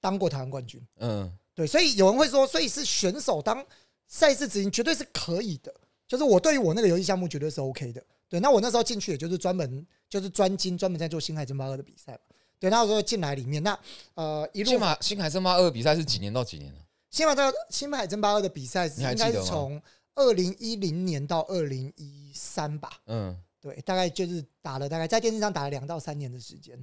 [0.01, 0.81] 当过台湾冠军。
[0.99, 3.64] 嗯，对，所以有人会说，所以是选手当
[4.07, 5.75] 赛事执行绝对是可以的，
[6.07, 8.03] 就是我对于我那个游戏项目绝对是 OK 的。
[8.29, 12.20] 对，那我那时候进去也就是专门就是专精专门在做星海争霸二的比赛嘛。
[12.59, 13.77] 对，那时候进来里面，那
[14.14, 16.81] 呃一路星马星海争霸二比赛是几年到几年呢？
[17.11, 19.83] 星海争星海争霸二的比赛是应该是从
[20.14, 22.90] 二零一零年到二零一三吧。
[23.07, 26.79] 嗯，对，大概就是打了大概在电视上打了两到三年的时间。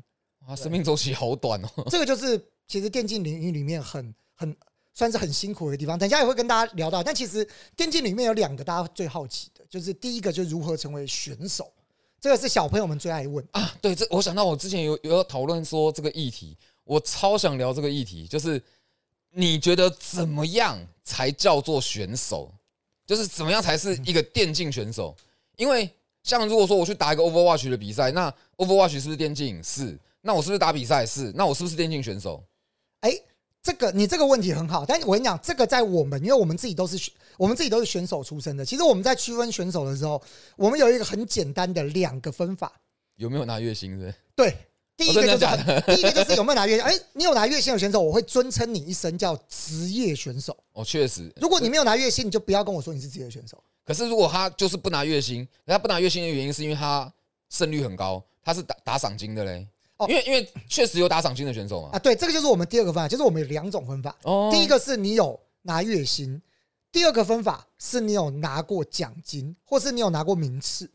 [0.47, 1.69] 哇，生命周期好短哦。
[1.89, 4.55] 这个就是其实电竞领域里面很很
[4.93, 5.97] 算是很辛苦的地方。
[5.97, 11.73] 等一下也会跟大家聊到，但其实电竞里面有两个大家最好奇的，就是第一个就是如何成为选手，
[12.21, 13.45] 这个是小朋友们最爱问。
[13.51, 18.61] 啊，对，这我想到我之前有有讨论说这个议题，我超想聊这个议题，就是
[19.31, 22.51] 你觉得怎么样才叫做选手？
[23.05, 25.15] 就是怎么样才是一个电竞选手？
[25.55, 25.89] 因为
[26.27, 29.63] 像如果说我去打一个 Overwatch 的比赛，那 Overwatch 是不是电竞？
[29.63, 29.97] 是。
[30.19, 31.05] 那我是不是打比赛？
[31.05, 31.31] 是。
[31.33, 32.43] 那我是不是电竞选手？
[32.99, 33.17] 哎，
[33.63, 38.65] 这个你这个问题很好，但我跟你讲，这个在我们，因为我们自己都是选我们自己都是选手出身的。
[38.65, 40.21] 其实我们在区分选手的时候，
[40.57, 42.73] 我们有一个很简单的两个分法。
[43.15, 43.97] 有没有拿月薪？
[43.97, 44.13] 是？
[44.35, 44.53] 对，
[44.97, 46.83] 第一个就是哦真的第一个就是有没有拿月薪？
[46.83, 50.57] 哎，你有拿月薪的选手，我会尊称你一声叫职业选手。
[50.73, 51.31] 哦，确实。
[51.39, 53.63] 如果你没有拿月薪，你就不要跟我说你是职业选手。
[53.88, 57.10] 可是如果他就是不拿月薪，他不拿月薪的原因是因为他
[57.50, 59.65] 胜率很高，他是打打赏金的嘞。
[59.95, 61.91] 哦因为因为确实有打赏金的选手嘛。
[61.93, 64.13] 啊，对，这个就是我们第二个分法，就是我们有两种分法。
[64.23, 66.41] 哦第一个是你有拿月薪，
[66.91, 70.91] 第二个分法是你有拿过奖金，或是你有拿过名次。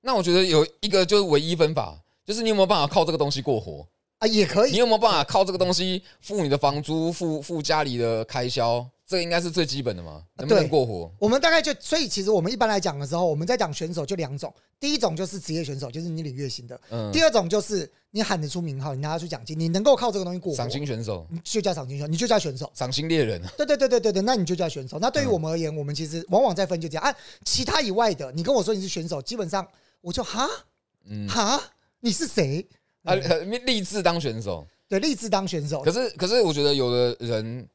[0.00, 3.86] 那我觉得有一个就是唯一分法，就是你有没有办法靠这个东西过活？
[4.20, 4.72] 啊，也可以。
[4.72, 8.88] 你有没有办法靠这个东西付你的房租、付付家里的开销？
[9.06, 11.12] 这个应该是最基本的嘛，能不能对过活？
[11.18, 22.70] 我们大概就，所以其实我们一般来讲的时候，我们在讲选手就两种，第一种就是职业选手，就是你领月薪的；嗯，第二种就是你喊得出名号，你拿得出奖金，你能够靠这个东西过活，赏金选手、你就叫赏金选手，你就叫选手。
[22.74, 24.98] 赏金猎人，对对对对对对，那你就叫选手。
[24.98, 27.04] 那对于嗯我们而言，我们其实往往在分就这样。
[27.04, 27.14] 啊，
[27.44, 29.66] 其他以外的，你跟我说你是选手，基本上
[30.00, 30.48] 我就哈
[31.04, 31.62] 嗯，哈，
[32.00, 32.66] 你是谁？
[33.02, 33.14] 啊，
[33.66, 34.66] 立志当选手。
[34.86, 35.90] 对，立志当选手可。
[35.90, 37.66] 是，可是我觉得有的人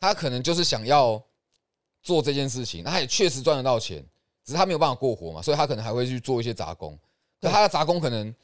[0.00, 1.22] 他可能就是想要
[2.02, 4.04] 做这件事情，他也确实赚得到钱，
[4.44, 6.98] 只是他没有办法过活嘛，所以他可能还会去做一些杂工。
[7.40, 8.34] 可他的杂工可能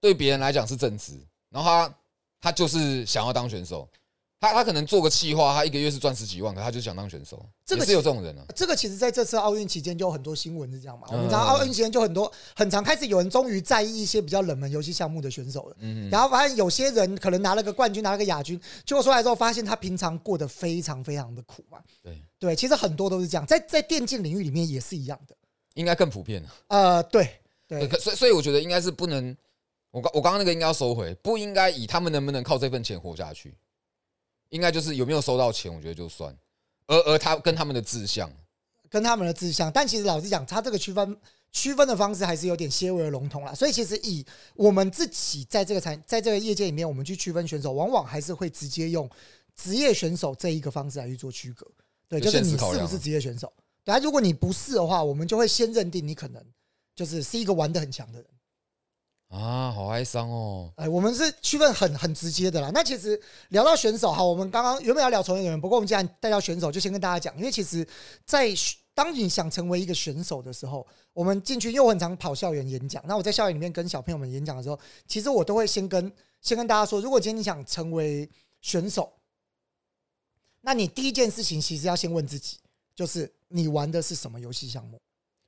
[0.00, 1.18] 对别人来讲是正职，
[1.50, 1.94] 然后他
[2.40, 3.88] 他就是想要当选手，
[4.42, 8.44] 他他可能做个企划，他一个月是赚十几万，可他就想当选手，这个也是有这种人啊。
[8.56, 11.06] 这个其实在这次奥运期间就有很多新闻是这样嘛。
[11.10, 15.76] 我们嗯知道奥运期间就很多很常开始有人终于在意一些比较冷门游戏项目的选手了。
[15.78, 21.78] 嗯，然后发现有些人可能拿了个冠军，拿了个亚军，结果出来之后发现他平常过得非常非常的苦嘛。
[22.02, 25.36] 对，对，其实很多都是这样，在在电竞领域里面也是一样的。
[25.74, 26.50] 应该更普遍啊。
[26.66, 27.28] 呃，对
[27.68, 29.36] 对，所以所以我觉得应该是不能，
[29.92, 33.54] 我刚我刚刚那个应该要收回，不应该以他们能不能靠这份钱活下去，
[34.52, 36.34] 应该就是有没有收到钱，我觉得就算，
[36.86, 38.30] 而而他跟他们的志向，
[38.90, 41.16] 跟他们的志向，但其实老实讲，他这个区分
[41.50, 43.54] 区分的方式还是有点些微的笼统啦。
[43.54, 49.08] 所以其实以我们自己在这个产在这个业界里面，我们去区分选手，往往还是会直接用
[49.56, 51.66] 职业选手这一个方式来去做区隔。
[52.06, 53.50] 对，就就是你是不是职业选手？
[53.82, 56.44] 对啊，如果你不是的话，我们就会先认定你可能
[56.94, 58.28] 就是是一个玩的很强的人。
[59.32, 60.70] 啊，好哀伤哦。
[60.76, 62.70] 哎，我们是区分很很直接的啦。
[62.74, 63.18] 那其实
[63.48, 67.86] 聊到选手，好，我们刚刚原本要聊从业人员，不过我们既然带到选手，就先跟大家讲，因为其实，
[68.26, 78.28] 在选当你想成为一个选手的时候，我们进去，又很常跑校园演讲，那我在校园里面跟小朋友们演讲的时候，其实我都会先跟先跟大家说，如果今天你想成为
[78.60, 79.10] 选手，
[80.60, 82.58] 那你第一件事情其实要先问自己，
[82.94, 85.00] 就是你玩的是什么游戏项目。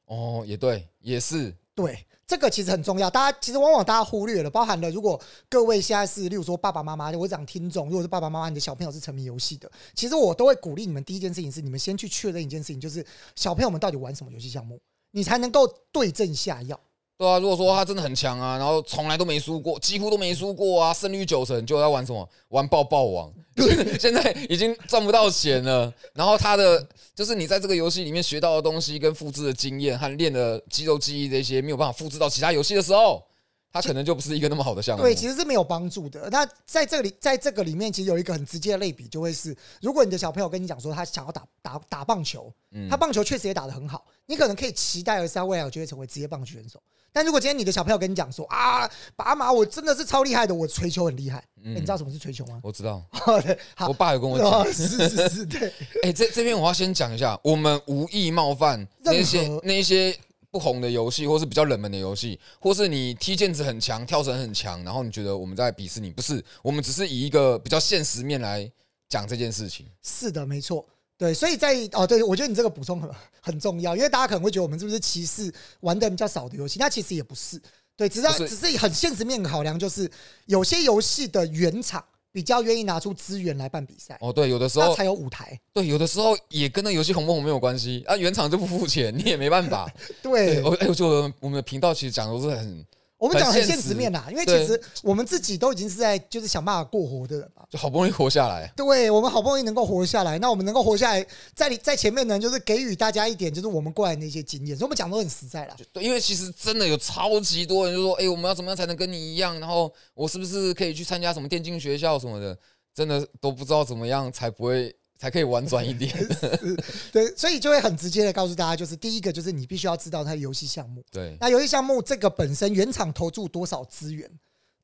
[0.06, 3.10] 哦，也对，也是，对，这个其实很重要。
[3.10, 16.78] 大家其实往往大家忽略了，包含了如果各位现在是，例如说爸爸妈妈，我讲听众，如果是爸爸妈妈，你的小朋友是沉迷游戏的，其实我都会鼓励你们，第一件事情是你们先去确认一件事情，就是小朋友们到底玩什么游戏项目，你才能够对症下药。
[17.16, 17.38] 对啊。
[17.38, 22.28] 如果说他真的很强啊，然后从来都没输过，几乎都没输过啊，胜率九成，就在玩什么？
[22.48, 23.32] 玩爆爆王，
[24.00, 25.92] 现在已经赚不到钱了。
[26.12, 33.24] 然后他的就是你在这个游戏里面学到的东西，跟复制的经验和练的肌肉记忆这些，没有办法复制到其他游戏的时候，
[33.72, 35.02] 他可能就不是一个那么好的项目。
[35.02, 36.28] 对，其实是没有帮助的。
[36.30, 46.80] 那在这里，在这个里面，其实有一个很直接的类比，就会是，如果你的小朋友跟你讲说他想要打打打棒球，嗯他棒球确实也打得很好，你可能可以期待的是他未来有机会成为职业棒球选手。
[47.14, 52.58] 但如果今天你的小朋友跟你讲说啊，爸妈我真的是超厉害的，我锤球很厉害，你知道什么是锤球吗？
[52.60, 53.00] 我知道，
[53.40, 54.72] 对，好我，爸有跟我哦讲。
[54.72, 55.72] 是是是，对，
[56.02, 60.12] 哎、这这边我要先讲一下，我们无意冒犯那些那一些
[60.50, 66.44] 不红的游戏，或是比较冷门的游戏，或是你踢毽子很强、跳绳很强，然后你觉得我们在鄙视你，不是？
[66.62, 68.68] 我们只是以一个比较现实面来
[69.08, 69.86] 讲这件事情。
[70.02, 70.84] 是的，没错。
[71.24, 73.10] 对，所以在哦，对我觉得你这个补充很
[73.40, 76.78] 很重要，因为大家可能会觉得我们是不是歧视玩的比较少的游戏？
[76.78, 77.58] 那其实也不是，
[77.96, 80.10] 对，只是只是很现实面考量，就是
[80.44, 85.58] 有些游戏的原厂比较愿意拿出资源来办比赛，哦，对，有的时候那才有舞台。
[85.72, 89.90] 对，有的时候也跟那游戏红不红没有关系啊，原厂就不付钱，你也没办法。
[90.20, 92.84] 对对，，我哎，我觉得我们的频道其实讲的都是很
[93.24, 97.62] 我们讲很现实实面啦，因为其对实我们自己都已经是在就是想办法过活的人嘛。
[97.70, 98.70] 就好不容易活下来。
[98.76, 105.74] 对我们好不容易能够活下来，那我们能够活下来，在你在前面呢，就是给予大家一点，就是我们过来的一些经验，所以我们讲的都很实在啦。
[105.92, 109.58] 对，因为其实真的有超级多人就说，哎、我们要怎么样才能跟你一样？
[109.58, 112.56] 然后我是不是可以去参加什么电竞学校什么的？
[112.94, 116.12] 真的都不知道怎么样才不会才可以婉转一点。
[117.10, 124.30] 对，所以就会很直接的告诉大家，就是第一个就是你必须要知道它的游戏项目，对，那游戏项目这个本身原厂投注多少资源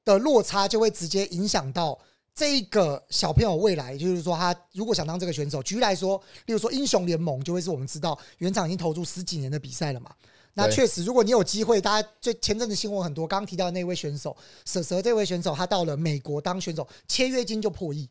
[0.03, 1.99] 的落差，就会直接影响到
[2.35, 3.99] 这一个小朋友未来。
[3.99, 10.11] 就是说，他如果想当这个选手，举例来说，例如说英雄联盟，就会是我们知道原厂已经投注十几年的比赛了嘛。
[10.55, 18.09] 那对确实，如果你有机会，大家最前阵子新闻很多，刚刚提到的那位选手蛇蛇这位选手，他到了美国当选手，签约金就破亿，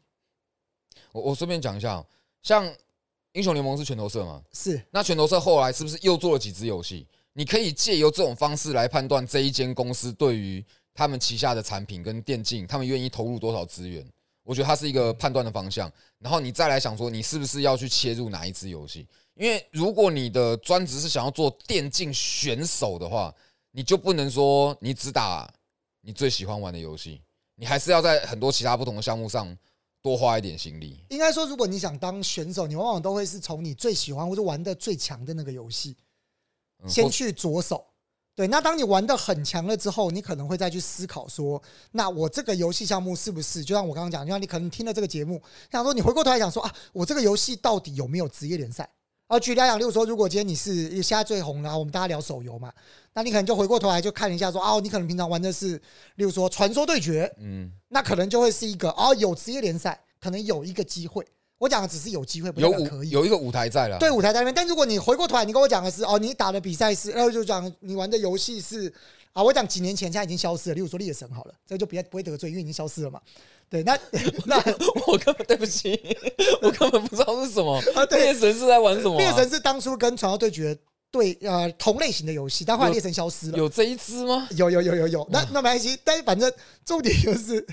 [1.12, 2.06] 我我顺便讲一下哦，
[2.42, 2.72] 像
[3.34, 7.06] 英雄联盟是拳头社嘛，是那拳头社后来是不是又做了几支游戏？
[7.34, 14.06] 你可以借由这种方式来判断这一间公司对于他们旗下的产品跟电竞，他们愿意投入多少资源。
[14.44, 19.08] 我觉得它是一个判断的方向，然后你再来想说，你是不是要去切入哪一支游戏？
[19.36, 23.34] 因为如果你的专职是想要做电竞选手的话，
[23.72, 25.48] 你就不能说你只打
[26.02, 27.22] 你最喜欢玩的游戏，
[27.56, 29.56] 你还是要在很多其他不同的项目上
[30.02, 31.00] 多花一点心力。
[31.10, 35.96] 应该说，如果你想当选手，你往往都会是从你最喜欢或者玩的最强的那个游戏
[36.88, 37.86] 先去着手。
[38.36, 48.90] 对，那当你玩的很强了之后，你可能会再去思考说，那我这个游戏项目是不是就像我刚刚讲，就像你可能听了这个节目，想说你回过头来想说啊，我这个游戏到底有没有职业联赛？
[49.28, 52.74] 啊，举例来讲，例如说，如果今天你是现在最红的，我们大家聊手游嘛，
[53.14, 55.76] 那你可能就回过头来就看一下说，哦，你可能平常玩的是，
[56.16, 61.26] 例如说传说对决，嗯，那可能就会是一个哦，有职业联赛，可能有一个机会。
[61.58, 63.10] 我讲的只是有机会，不代有表可以。
[63.10, 68.94] 有一个舞台在了，对舞台在那边，但如果你回过头来，你跟我讲的是哦，你打的比赛是，然后就讲你玩的游戏是
[69.34, 73.20] 啊，我讲几年前现在已经消失了，例如说猎神好了，这个就不要不会得罪，因为已经消失了嘛。
[73.70, 74.00] 对，那
[74.48, 74.56] 那
[75.06, 76.00] 我根本对不起，
[76.62, 77.76] 我根本不知道是什么。
[77.94, 80.76] 啊对猎神是在玩什么啊、猎神是当初跟传说对决
[81.12, 83.58] 对呃同类型的游戏，但后来有猎神消失了。
[83.58, 84.48] 有这一支吗？
[84.52, 86.52] 有有有有有，那那没关系，但是反正
[86.86, 87.66] 重点就是，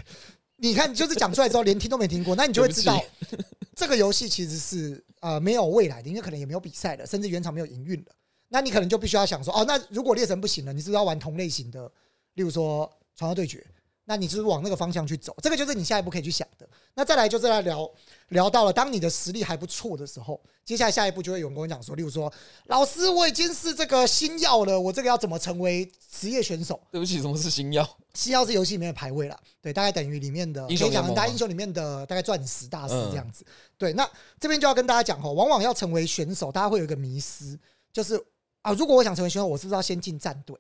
[0.57, 3.03] 你看，就是讲出来之后连听都没听过，那你就会知道
[3.77, 8.13] 这个游戏其实是呃没有未来的，因为可能也没有比赛了，甚至原厂没有营运了。
[8.49, 11.91] 那你可能就必须要想说，哦，那如果猎神不行了，你是不是要玩同类型的，
[12.35, 13.65] 例如说传说对决？
[14.09, 15.37] 那你就是往那个方向去走？
[15.43, 16.67] 这个就是你下一步可以去想的。
[16.95, 17.91] 那再来就是来聊
[18.29, 22.33] 聊到了，当你的实力还不错的时候，接下来下一步就会有人跟我讲说，例如说，
[22.67, 26.81] 老师，我已经是这个星耀了，我这个要怎么成为职业选手？
[26.91, 27.87] 对不起，什么是星耀？
[28.15, 33.45] 星耀是游戏里面的排位啦，对，大概等于里面的英雄可以讲大家英雄里面的大概钻石大师嗯这样子。
[33.77, 34.09] 对，那
[34.41, 37.59] 这边就要跟大家讲哦，往往要成为选手，大家会有一个迷失，
[37.93, 38.19] 就是
[38.63, 40.57] 啊，如果我想成为选手，我是不是要先进战队？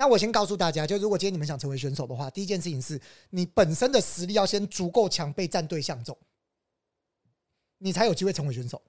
[0.00, 6.16] 那我先告诉大家，就如果今天你们想成为选手的话，第一件事情是你本身的实力要先足够强，被战队相中，
[7.76, 8.80] 你才有机会成为选手。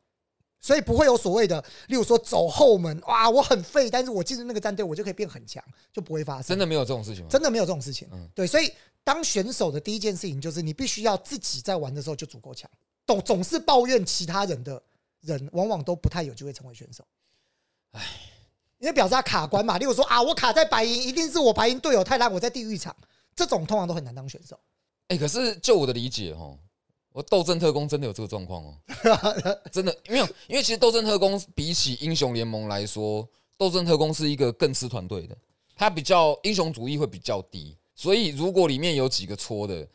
[0.62, 6.44] 所以不会有所谓的，例如说走后门，哇，我很废，但是我进入那个战队，我就可以变很强，就不会发生。
[6.44, 7.30] 真的没有这种事情吗？
[7.30, 8.08] 真的没有这种事情。
[8.14, 8.72] 嗯对，所以
[9.04, 12.72] 当选手的第一件事情就是你必须要自己在玩的时候就足够强。
[13.06, 14.82] 总总是抱怨其他人的
[15.20, 17.06] 人，往往都不太有机会成为选手。
[17.92, 18.02] 唉，
[18.82, 19.78] 因为表示他卡关嘛。
[19.78, 22.94] 例如说啊，我卡在白银，一定是我白银队友太烂，我在地狱场，
[23.34, 24.60] 这种通常都很难当选手。
[25.08, 26.58] 哎、可是就我的理解哦，
[27.14, 28.74] 我斗阵特工真的有这个状况哦，
[29.72, 33.28] 真的没有，因为其实斗阵特工比起英雄联盟来说，
[33.58, 35.38] 斗阵特工是一个更吃团队的，
[35.76, 39.86] 他比较英雄主义会比较低，所以如果里面有几个戳的，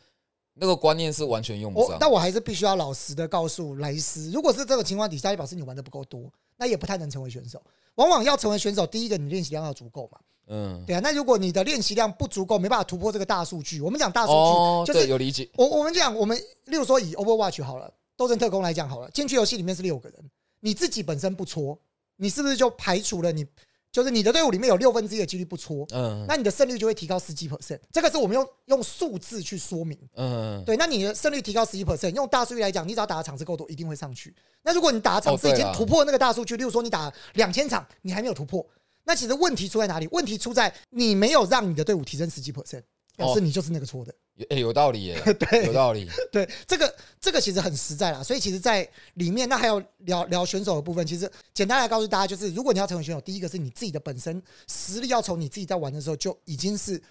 [0.53, 1.89] 那个观念是完全用不上。
[1.93, 7.61] 我但我还是必须要老实的告诉莱斯，如果是这个情况底下，就表示你玩的不够多，那也不太能成为选手。
[7.95, 10.19] 往往要成为选手，第一个你练习量要足够嘛。
[10.49, 15.49] 嗯，对啊，那如果你的练习量不足够，没办法突破这个大数据，我们讲大数据、哦，就是有理解。
[15.55, 20.31] 我我们讲，我们例如说以 Overwatch 好了，斗争特工来讲好了，进去游戏里面是六个人，
[20.61, 21.77] 你自己本身不戳，
[22.15, 23.45] 你是不是就排除了你
[23.91, 27.79] 就是你的队伍里面有六分之一的几率不搓，嗯那你的胜率就会提高十几 percent。
[27.91, 29.97] 这个是我们用用数字去说明。
[30.15, 34.35] 嗯，对，那你的胜率提高十几 percent，用大数据来讲，你只要打的场次够多，一定会上去。
[34.63, 38.63] 那如果你打的场次已经突破那个大数据，例如说你打两千场，你还没有突破，
[39.05, 40.07] 那其实问题出在哪里？
[40.11, 42.83] 问题出在你没有让你的队伍提升十几 percent，
[43.17, 44.15] 表示哦你就是那个错的。
[44.49, 46.07] 哎，有道理耶， 对有道理。
[46.31, 48.21] 对，这个这个其实很实在啦。
[48.23, 57.01] 所以其实，在里面那还有聊聊选手的部分，其实简单来告诉大家，就是如果你要成为选手，第一个是你自己的本身实力要从你自己在玩的时候就已经是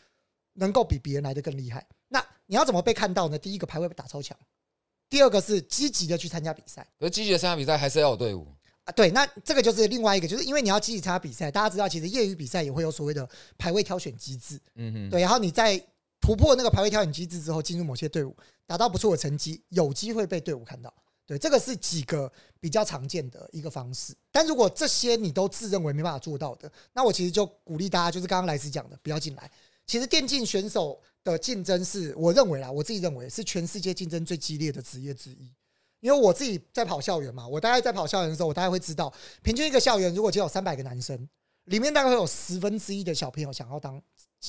[0.55, 1.85] 能够比别人来的更厉害。
[2.07, 3.37] 那你要怎么被看到呢？
[3.37, 4.39] 第一个排位打超强，
[5.11, 6.87] 第二个是积极的去参加比赛。
[7.01, 8.47] 可是积极的参加比赛还是要有队伍。
[8.85, 13.29] 啊，对，那这个就是另外一个，就是因为你要积极参加比赛，大家知道，其实业余比赛也会有所谓的
[13.59, 15.85] 排位挑选机制，嗯哼，对，然后你在
[16.21, 18.37] 突破那个排位挑选机制之后，进入某些队伍，
[18.67, 20.93] 达到不错的成绩，有机会被队伍看到。
[21.25, 24.15] 对，这个是几个比较常见的一个方式。
[24.31, 29.51] 但如果这些你都自认为没办法做到的，那我其实就鼓励大家，就是刚刚莱斯讲的，不要进来。
[29.87, 35.53] 其实电竞选手的竞争是，我认为啦，我自己认为是全世界竞争最激烈的职业之一。
[35.99, 39.13] 因为我自己在跑校园嘛，我大概在跑校园的时候，我大概会知道，
[39.43, 41.29] 平均一个校园如果只有三百个男生，
[41.65, 44.01] 里面大概会有十分之一的小朋友想要当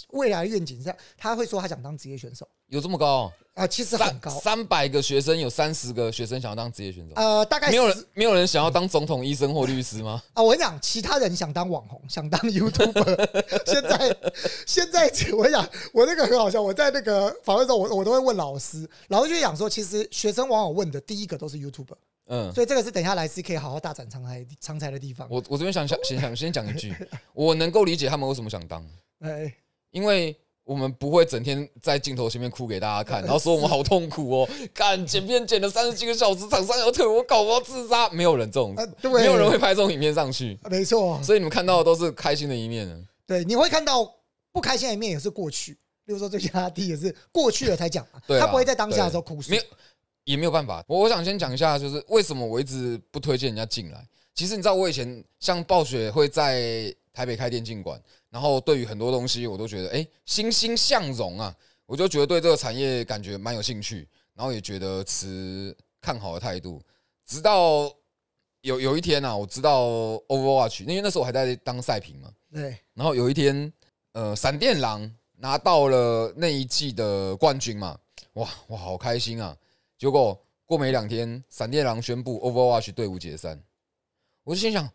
[0.09, 2.47] 未来的愿景是，他会说他想当职业选手。
[2.67, 3.31] 有这么高？
[3.53, 10.21] 啊、其实很高，三三百个学生有三十个学生想要当职业选手，呃，大概10没有人没有人想要当总统、医生或律师吗？
[10.35, 14.17] 啊，我跟你讲，其他人想当网红， 想当 YouTuber， 现在
[14.67, 21.95] 现在我跟你讲，我那个很好笑，我在那个访问的时候，我我都会问老师，老师就讲说，其实学生往往问的第一个都是 YouTuber，
[22.27, 25.27] 嗯，所以这个是等一下来是可以好好大展长才长才的地方。
[25.31, 26.93] 我我这边想想先想先讲一句，
[27.33, 28.85] 我能够理解他们为什么想当，
[29.21, 29.51] 哎，
[29.91, 43.07] 因为我们不会整天在镜头前面哭给大家看，然后说我们好痛苦哦，看剪片剪了三十几个小时，厂商要退我稿，我要自杀，没有人这种没有人会拍这种影片上去，没错，所以你们看到的都是开心的一面。
[43.25, 44.09] 对，你会看到
[44.51, 45.71] 不开心的一面也是过去，
[46.05, 49.57] 例如说最近阿弟也是过去了才讲嘛， 对啊他不会在当下的时候哭诉没。
[49.57, 49.63] 有
[50.25, 50.83] 也没有办法。
[50.87, 54.05] 我我想先讲一下，就是为什么我一直不推荐人家进来。
[54.35, 57.97] 其实你知道，我以前像暴雪会在台北开电竞馆，
[58.29, 61.55] 然后对于很多东西我都觉得，哎、欣欣向荣啊，
[61.85, 66.81] 我就觉得对这个产业感觉蛮有兴趣，然后也觉得持看好的态度。
[67.25, 67.91] 直到
[68.61, 69.85] 有有一天啊，我知道
[70.27, 73.71] Overwatch，因为那时候我还在当赛评嘛，对，然后有一天，
[74.13, 77.97] 呃，闪电狼拿到了那一季的冠军嘛，
[78.33, 79.55] 哇哇，好开心啊！
[79.97, 83.61] 结果过没两天，闪电狼宣布 Overwatch 队伍解散，
[84.43, 84.89] 我就心想，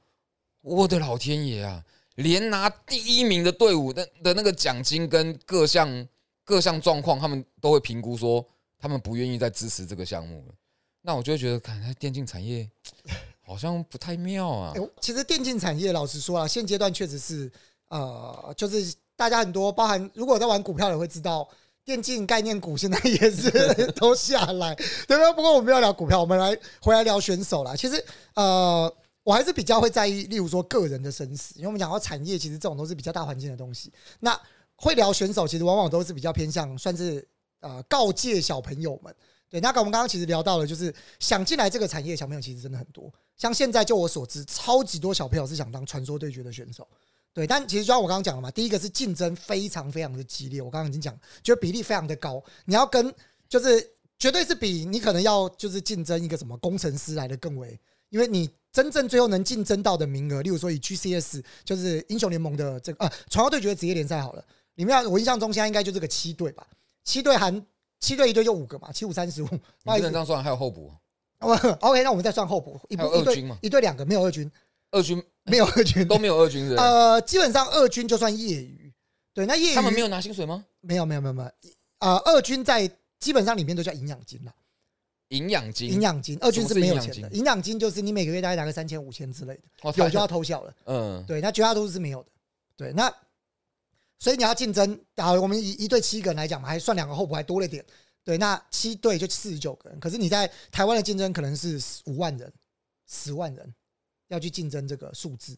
[0.60, 1.84] 我的老天爷啊！
[2.16, 6.06] 连拿第一名的队伍的的那个奖金跟各项
[6.44, 8.44] 各项状况，他们都会评估说，
[8.78, 10.54] 他们不愿意再支持这个项目了。
[11.00, 12.68] 那我就会觉得，看电竞产业
[13.40, 14.74] 好像不太妙啊。
[15.00, 17.50] 其实电竞产业老实说啊，现阶段确实是
[17.88, 21.48] 呃，就是大家很多包含如果在玩股票的会知道，
[21.84, 25.32] 电竞概念股现在也是都下来，对不对？
[25.32, 27.74] 不过我们要聊股票，我们来回来聊选手啦。
[27.74, 28.04] 其实
[28.34, 28.94] 呃。
[29.24, 33.92] 我还是比较会在意，例如说个人的生死，因为我们讲到产业，其实这种都是比较大环境的东西。
[34.20, 34.38] 那
[34.76, 37.26] 会聊选手，其实往往都是比较偏向算是
[37.60, 39.14] 呃告诫小朋友们。
[39.48, 43.12] 对，那个我们刚刚其实聊到了，就是想进来这个产业，小朋友其实真的很多。
[43.36, 46.88] 像现在就我所知，超级多小朋友是想当传说对决的选手。
[47.34, 53.14] 对，但其实就像我刚刚讲了嘛，第一个是竞争非常非常的激烈，我刚刚已经讲，就比例非常的高，你要跟
[53.48, 64.44] 就是绝对是比你可能要就是竞争一个什么工程师来的更为，因为你真正最后能竞争到的名额，例如说以 GCS 就是英雄联盟的这个啊传说对决职业联赛好了，
[64.76, 66.66] 里面我印象中现在应该就这个七队吧，
[67.04, 67.64] 七队含
[68.00, 70.90] 七队一队就五个嘛，七五三十五，不你好意思不能这样算，还有候补，
[71.40, 73.58] 哦 OK，那我们再算候补，一还有部一队二军吗？
[73.60, 74.50] 一队两个，没有二军，
[74.90, 75.22] 二军？
[75.44, 76.08] 没有二军。
[76.08, 76.76] 都没有二军是是？
[76.76, 78.92] 呃，基本上二军就算业余，
[79.34, 80.64] 对，那业余他们没有拿薪水吗？
[80.80, 81.50] 没有没有没有没有，
[81.98, 84.52] 呃，二军在基本上里面都叫营养金啦，
[85.32, 87.78] 营养金，营养金，二军是没有钱的，营养金？
[87.78, 92.28] 就是你每个月大概拿个三千五千之类的，哦有就要偷笑了，嗯，对，那绝大多数是没有的，
[92.76, 93.12] 对，那
[94.18, 97.84] 所以你要竞争，啊，我们一一队七个人来讲嘛，还算两个候补还多了点，
[98.22, 102.52] 对，那七队就四十九个人，可是你在台湾的竞争可能是五万人、
[103.08, 103.74] 十万人
[104.28, 105.56] 要去竞争这个数字，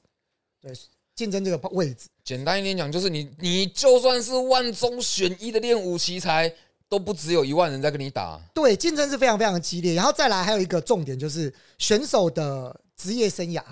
[0.60, 0.72] 对，
[1.14, 2.08] 竞争这个位置。
[2.22, 6.48] 简单一点讲，就是你你就算是万中选一的练武奇才，
[6.89, 8.41] 都不只有一万人在跟你打。
[8.55, 9.95] 对，竞争是非常非常的激烈。
[9.95, 13.62] 然后再来还有一个重点就是选手的职业生涯。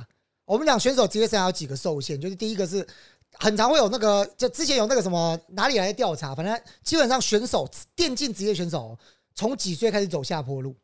[0.44, 2.86] 我们讲选手职业生涯有几个受限，就是第一个是
[3.34, 8.98] 很常会有那个，就之前有那个什么哪里来的调查，反正基本上选手电竞职业选手
[9.34, 10.74] 从几岁开始走下坡路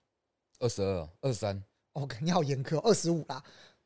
[0.60, 1.62] 二十二、二三
[1.92, 3.42] ，？OK，你好严苛，二十五啦。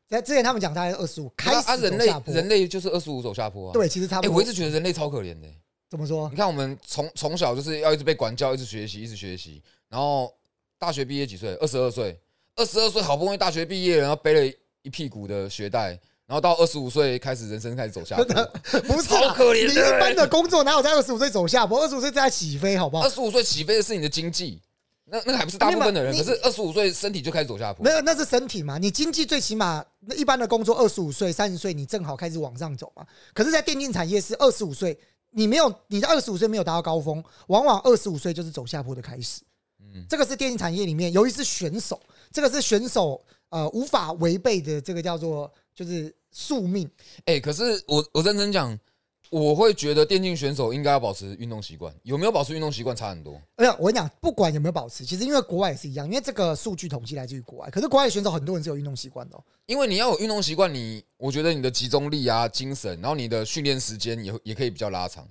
[0.08, 2.06] 在之前他们讲大概二十五，开啊，始人类。
[2.26, 4.36] 人类就是二十五走下坡啊。，对，其实差哎，不多。
[4.36, 5.48] 我一直觉得人类超可怜的。
[5.92, 6.36] 怎么说你？
[6.36, 10.32] 看，我们从从小就是要一直被管教，一直学习，一直学习，然后
[10.78, 11.54] 大学毕业几岁？
[11.56, 12.18] 二十二岁，
[12.56, 15.88] 二十二岁好不容易大学毕业，然后背了一屁股的学贷，
[16.24, 18.24] 然后到二十五岁开始人生开始走下坡。
[18.24, 21.82] 不是啦超可怜你一般的工作哪有在二十五岁走下坡？
[21.82, 23.10] 二十五岁在起飞，好不好二？
[23.10, 24.62] 十五岁起飞的是你的经济，
[25.04, 27.90] 那那个还不是大部分的人，可是二十五岁身体就开始走下坡没。
[27.90, 28.78] 有，那是身体嘛。
[28.78, 33.06] 你经济最起码那一般的工作，二十五岁、三十岁，你正好开始往上走嘛。
[33.34, 34.98] 可是，在电竞产业是二十五岁，
[35.32, 39.42] 你没有你在二十五岁没有达到高峰，往往二十五岁就是走下坡的开始。
[39.80, 46.88] 嗯，这个是电竞产业里面，由于是选手，这个是选手呃无法违背的，这个叫做就是宿命。
[47.24, 48.78] 哎、可是我我认真讲，
[49.32, 53.40] 我会觉得电竞选手应该要保持运动习惯，有没有保持运动习惯差很多。
[53.56, 59.42] 没有，我跟你讲，不管有没有保持，其实因为国外也是一样，因为这个数据统计来自于国外，可是国外的选手很多人是有运动习惯的、哦。
[59.64, 65.26] 因为你要有运动习惯，你我觉得你的集中力啊、精神，然后你的训练时间也也可以比较拉长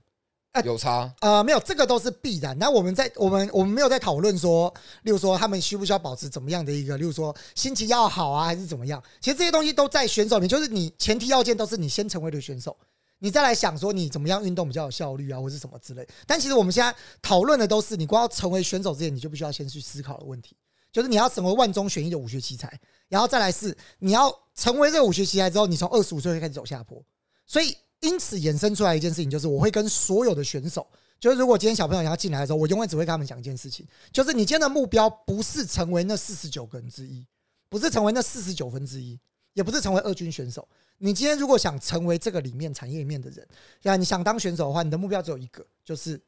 [0.53, 1.13] 哎，有差。
[1.21, 2.57] 呃，没有，这个都是必然。
[2.57, 4.73] 那我们在我们我们没有在讨论说，
[5.03, 9.01] 例如说他们需不需要保持怎么样的一个，例如说心情要好啊，还是怎么样？
[9.21, 12.75] 其实这些东西都在选手里面，就是你前提要件都是你先成为的选手，
[13.23, 16.07] 你再来想说你怎么样运动比较有效率啊，或是什么之类。
[16.25, 20.55] 但其实我们现在讨论的都是你光要成为选手之前，你就必须要先去思考的问题，
[20.91, 26.99] 就是你要成为万中选一的武学奇才，然后再来是你要成为这个武学奇才之后，你从二十五岁会开始走下坡，
[27.45, 30.87] 所以因此衍生出来一件事情，就是我会跟所有的选手。
[31.19, 37.23] 就是如果今天小朋友要进来的时候，我永远只会跟他们讲一件事情，就是你今天的目标不是成为那四十九个人之一，
[37.69, 39.19] 不是成为那四十九分之一，
[39.53, 40.67] 也不是成为二军选手。
[40.97, 43.47] 你今天如果想成为这个里面产业里面的人，
[43.83, 46.21] 呀，你想当选手的话，你的目标只有一个，就是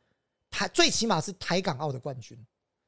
[0.49, 2.37] 台最起码是台港澳的冠军，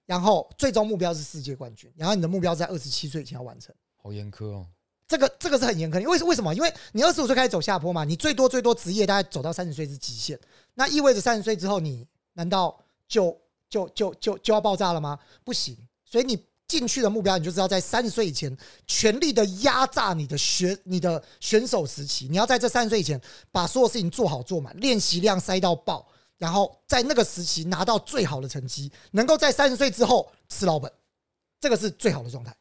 [0.06, 3.74] 然后最终目标是世界冠军，然后你的目标在二十七岁以前要完成。
[3.96, 4.68] 好严苛哦。
[5.08, 6.52] 这个这个是很严苛的，因为为什么？
[6.56, 10.40] 因为你二十五岁开始走下坡嘛，你最多最多职业大概走到三十岁是极限，
[10.74, 15.20] 那意味着三十岁之后你难道就就就就就要爆炸了吗？
[15.44, 18.56] 不行，所以你进去的目标，你就是要在三十岁以前
[18.88, 23.20] 全力的压榨你的选你的选手时期，你要在这三十岁以前
[23.52, 26.08] 把所有事情做好做满，练习量塞到爆，
[26.38, 30.92] 然后在那个时期拿到最好的成绩，能够在三十岁之后吃老本，
[31.60, 32.56] 这个是最好的状态。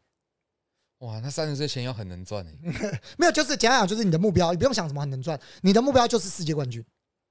[0.99, 3.01] 哇，那三十岁前要很能赚哎。
[3.17, 6.85] 没有，就是简单讲，就是你的目标，你不用想什么很能赚，你的目标就是世界冠军，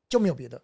[0.09, 0.61] 就没有别的。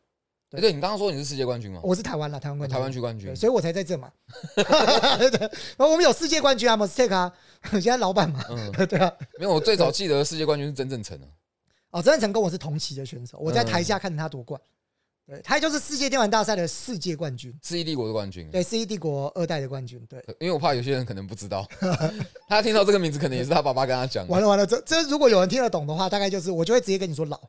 [0.51, 1.79] 哎对你刚刚说你是世界冠军吗？
[1.83, 3.35] 我是台湾啦，台湾冠军，台湾区冠军，。
[3.35, 4.11] 所以我才在这嘛。
[4.55, 7.31] 对，然后我们有世界冠军啊 m o s t a k 啊，
[7.73, 9.13] 现在老板嘛，嗯， 对啊。
[9.37, 11.27] 没有，我最早记得世界冠军是曾正成啊。
[11.91, 14.59] 哦，曾正成跟我是同期的选手，我在台下看着他夺冠，
[15.27, 18.49] 对他就是世界电玩大赛的世界冠军，世纪帝国的冠军。
[18.49, 20.19] 对，世纪帝国二代的冠军，对。
[20.39, 21.63] 因为我怕有些人可能不知道，
[22.49, 24.33] 他听到这个名字，可能也是他爸爸跟他讲的。
[24.33, 27.39] 完了完了，这这如果有人听得懂的话，大概就是我就会直接跟你说老。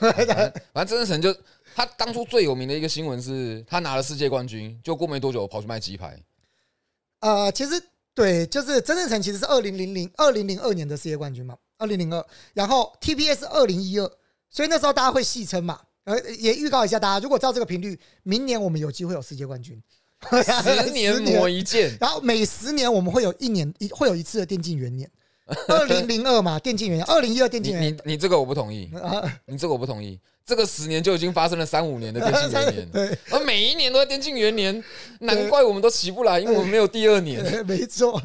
[0.00, 1.34] 反正曾正成就
[1.78, 6.20] 他当初最有名的一个新闻是他拿了世界冠军，就过没多久跑去卖鸡排。
[7.20, 7.80] 呃，其实
[8.12, 14.10] 对，就是曾正成其实是二零零零二零零二年的世界冠军嘛，二零零二，然后 TPS 二零一二，
[14.50, 19.80] 所以那时候大家会戏称嘛，呃，也预告一下大家，如果照这个频率，明年我们有机会有世界冠军，
[20.32, 25.08] 十年磨一剑， 然后每十年我们会有一年一会有一次的电竞元年，
[25.68, 28.90] 二零零二嘛，电竞元年，二零一二电你竞元你你这个我不同意，
[29.46, 30.18] 你这个我不同意。
[30.48, 33.18] 这个十年就已经发生了三五年的电竞元年， 对。
[33.30, 34.82] 而每一年都在电竞元年，
[35.20, 37.44] 难怪我们都起不来，因为我们没有第二年。
[37.44, 38.18] 对，没错，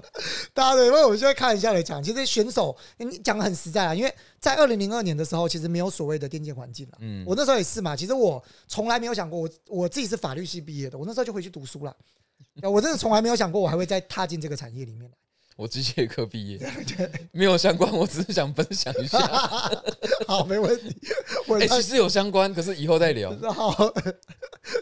[0.54, 6.98] 大家对，因为我们就会开玩笑的讲，其实选手你讲的很实在啊，因为在二零零二年的时候，其实没有所谓的电竞环境了。
[7.02, 11.94] 嗯，我那时候也是嘛，其实我从来没有想过，我我自己是法律系毕业的，我那时候就回去读书了。
[12.62, 15.18] 呃我真的从来没有想过，我还会再踏进这个产业里面来。
[15.56, 16.60] 我机械科毕业，
[17.32, 19.20] 没有相关，我只是想分享一下。
[20.28, 20.96] 好，没问题。
[21.48, 23.32] 我哎，其实有相关，可是以后再聊。
[23.52, 23.94] 好，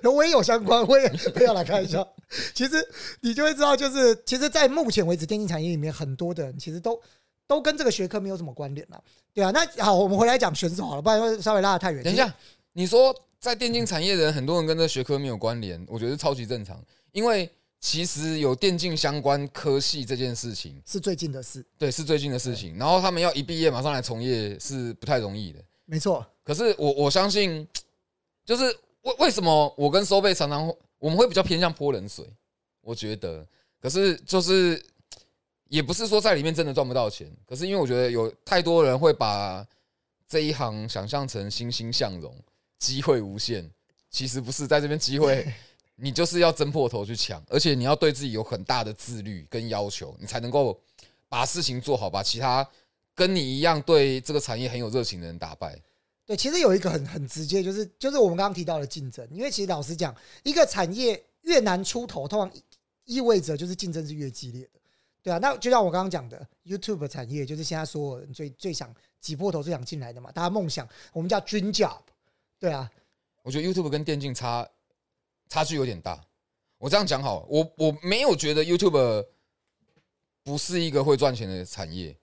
[0.03, 2.05] 我也有相关，我也不要来看一下。
[2.53, 2.75] 其实
[3.19, 6.99] 你就会知道，就是其实，在目前为止，电竞产业里面很多的人其实都
[7.47, 9.03] 都跟这个学科没有什么关联了，
[9.33, 9.51] 对啊。
[9.51, 12.01] 那好，我们回来讲选手好了，不然会稍微拉得太远。
[12.01, 12.33] 等一下，
[12.71, 17.51] 你说在电竞产业的人，很多人跟这学科没有关联，我觉得超级正常，因为
[17.81, 22.77] 其实有电竞相关科系这件事情，是最近的事，对，是最近的事情。
[22.77, 25.59] 然后他们要一毕业马上来从业是不太容易的。
[25.85, 26.23] 没错。
[26.43, 27.67] 可是我我相信，
[28.45, 28.63] 就是
[29.01, 32.23] 为为什么我跟收贝常常我们会比较偏向泼冷水，
[32.81, 33.45] 我觉得，
[33.81, 34.79] 可是就是
[35.67, 39.65] 也不是说在里面真的赚不到钱，可是因为我觉得有太多人会把
[40.27, 42.31] 这一行想象成欣欣向荣，
[42.77, 43.67] 机会无限，
[44.11, 45.51] 其实不是，在这边机会
[46.01, 50.79] 你就是要争破头去抢，而且你要对自己有很大的自律跟要求，你才能够
[51.29, 52.67] 把事情做好，把其他
[53.13, 55.79] 跟你一样对这个产业很有热情的人打败。
[56.25, 62.51] 对，其实有一个很很直接，就是就是我们刚刚提到的竞争，因为其实老实讲，一个产业越难出头，通常
[63.05, 64.79] 意味着就是竞争是越激烈的，
[65.21, 65.37] 对啊。
[65.37, 71.99] 那就像我刚刚讲的，YouTube 产业就是现在所有人最最想挤破头、最想进来的嘛，大家梦想，我们叫 dream job，
[72.59, 72.89] 对啊。
[73.43, 74.67] 我觉得 YouTube 跟电竞差
[75.51, 76.17] 差距有点大。
[76.77, 79.25] 我这样讲好，我我没有觉得 YouTube
[80.43, 82.15] 不是一个会赚钱的产业，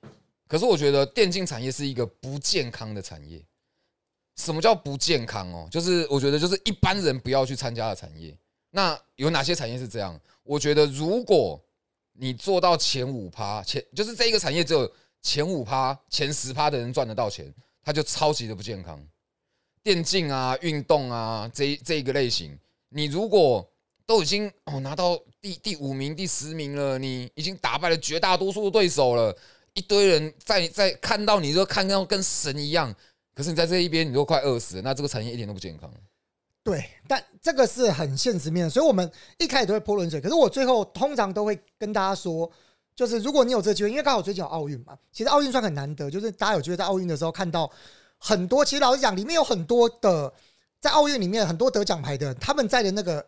[0.47, 3.45] 可是我觉得电竞产业是一个不健康的产业。
[4.37, 5.69] 什么叫不健康哦？
[5.71, 8.35] 就是我觉得就是一般人不要去参加的产业。
[8.71, 10.19] 那有哪些产业是这样？
[10.43, 11.63] 我觉得如果
[12.15, 17.53] 你做到前五趴，前就是这一个产业只有前五趴、前十趴的人赚得到钱，
[17.83, 18.99] 它就超级的不健康。
[19.83, 22.59] 电竞啊、运动啊这这一个类型，
[22.91, 23.69] 你如果
[24.07, 29.37] 都已经哦拿到第第五名、第十名了，你已经打败了绝大多数的对手了，
[29.75, 32.95] 一堆人在在看到你，就看到跟神一样。
[33.35, 35.89] 可是你在这一边，你都快饿死了，那这个产业一点都不健康。
[36.65, 40.21] 对，但这个是很现实面，所以我们一开始都会泼冷水。
[40.21, 42.51] 可是我最后通常都会跟大家说，
[42.97, 47.71] 就是如果你有这个机会，因为刚好最近有奥运嘛，其实奥运算很难得，就是大家有机会在奥运的时候看到
[48.19, 48.65] 很多。
[48.65, 50.33] 其实老实讲，里面有很多的
[50.81, 53.25] 在奥运里面很多得奖牌的，他们在的那个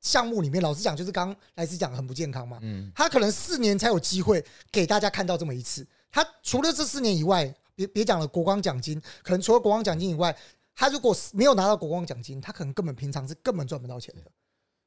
[0.00, 2.58] 项目里面，老实讲，就是刚来斯讲很不健康嘛。
[2.62, 5.86] 嗯，他可能四年才有机会给大家看到这么一次。
[6.10, 7.54] 他除了这四年以外。
[7.74, 10.36] 别别讲了，国光奖金可能除了国光奖金以外，
[10.74, 14.30] 他如果没有拿到国光奖金，他可能根本平常是根本赚不到钱的。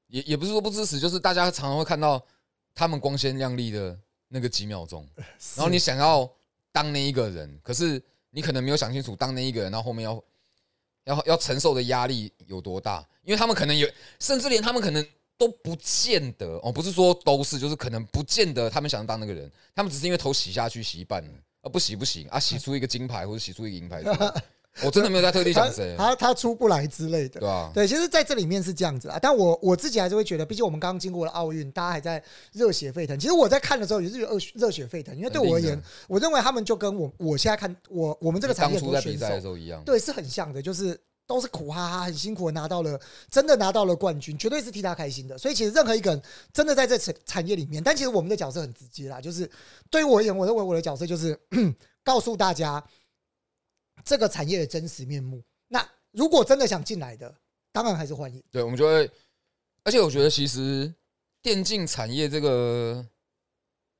[0.06, 2.24] 也也不是说不支持，就是大家常常会看到
[2.76, 5.04] 他们光鲜亮丽的那个几秒钟，
[5.58, 6.32] 然后你想要
[6.72, 8.00] 当那一个人，可是
[8.30, 10.24] 你可能没有想清楚当那一个人，然后后面要
[11.06, 13.90] 要要承受的压力有多大，因为他们可能有，
[14.20, 15.06] 甚至连他们可能
[15.38, 21.30] 都不见得哦，不是说都是，就是可能不见得他们想当那个人，他们只是因为头洗下去洗一半了。
[21.62, 22.40] 啊，不洗不行啊！
[22.40, 24.04] 洗出一个金牌或者洗出一个银牌，
[24.84, 27.72] 我真的没有在特地想谁，他他出不来之类的，对吧？
[27.74, 29.18] 对，其实在这里面是这样子啊。
[29.22, 32.22] 但我我自己还是会觉得，毕竟我们刚刚经过了奥运，大家还在
[32.52, 33.18] 热血沸腾。
[33.18, 41.00] 其实我在看的时候也是热热血沸腾，因为对我而言，我认为他们就跟我我现在看我我们这个产业当初在比赛的时候一样，对，是很像的，就是。
[41.28, 43.02] 都是苦哈哈，很辛苦的拿到了，
[43.32, 45.36] 真的拿到了冠军，绝对是替他开心的。
[45.36, 46.22] 所以其实任何一个人
[46.54, 49.50] 真的在这产产业里面，但其实我们的角色很直接啦，就是
[49.90, 51.36] 对于我而言，我认为我的角色就是
[52.06, 52.84] 告诉大家
[54.06, 55.44] 这个产业的真实面目。
[55.68, 57.36] 那如果真的想进来的，
[57.72, 58.42] 当然还是欢迎。
[58.52, 59.10] 对，我们就会，
[59.84, 60.94] 而且我觉得其实
[61.42, 63.06] 电竞产业这个，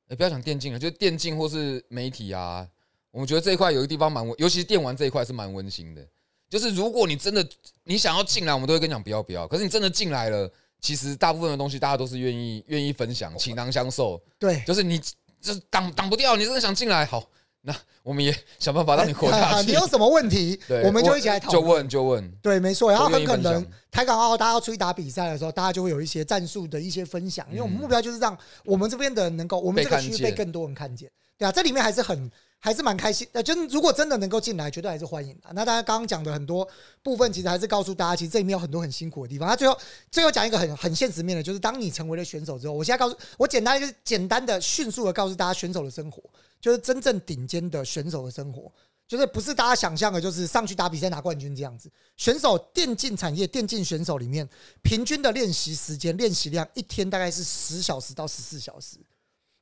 [0.08, 2.66] 哎，不要讲电竞了，就电竞或是媒体啊，
[3.12, 6.08] 我们觉得这一块有一个地方蛮温，尤其是电玩这一块是蛮温馨的。
[6.48, 7.46] 就是如果你真的
[7.84, 9.48] 你想要进来，我们都会跟你讲不要不要。
[9.48, 10.50] 可是你真的进来了，
[10.80, 14.22] 其实大部分的东西大家都是愿意愿意分享，倾囊相授。
[14.38, 15.00] 对，就是你
[15.42, 17.28] 就是挡挡不掉，你真的想进来，好，
[17.66, 19.68] 那我们也想办法让你活下 去。
[19.68, 21.62] 你有什么问题， 我们就一起来讨论。
[21.62, 22.92] 就问就问，对，没错。
[22.92, 31.10] 然后很可能台港澳大家要出去打比赛的时候，大家就会有一些战术的一些分享，因为我们目标就是让我们这边的人能够，我们这个区域被更多人看见。
[31.38, 32.32] 对啊，这里面还是很。
[32.60, 35.50] 还是蛮开心，呃，就是如果真的能够进来，绝对还是欢迎的。
[35.54, 36.68] 那大家刚刚讲的很多
[37.04, 39.48] 部分，其实还是告诉大家，其实这里面有很多很辛苦的地方。
[39.48, 39.78] 他最后
[40.10, 46.24] 最后讲一个很很现实面的，就是当你成为了选手之后，我现在告诉我简单就是简单的、迅速的告诉大家，选手的生活
[46.60, 48.72] 就是真正顶尖的选手的生活，
[49.08, 51.92] 就是不是大家想象的，就是上去打比赛拿冠军这样子。
[52.18, 54.50] 选手电竞产业电竞选手里面，
[54.82, 58.98] 平均的练习时间、练习量一天大概是十小时到十四小时，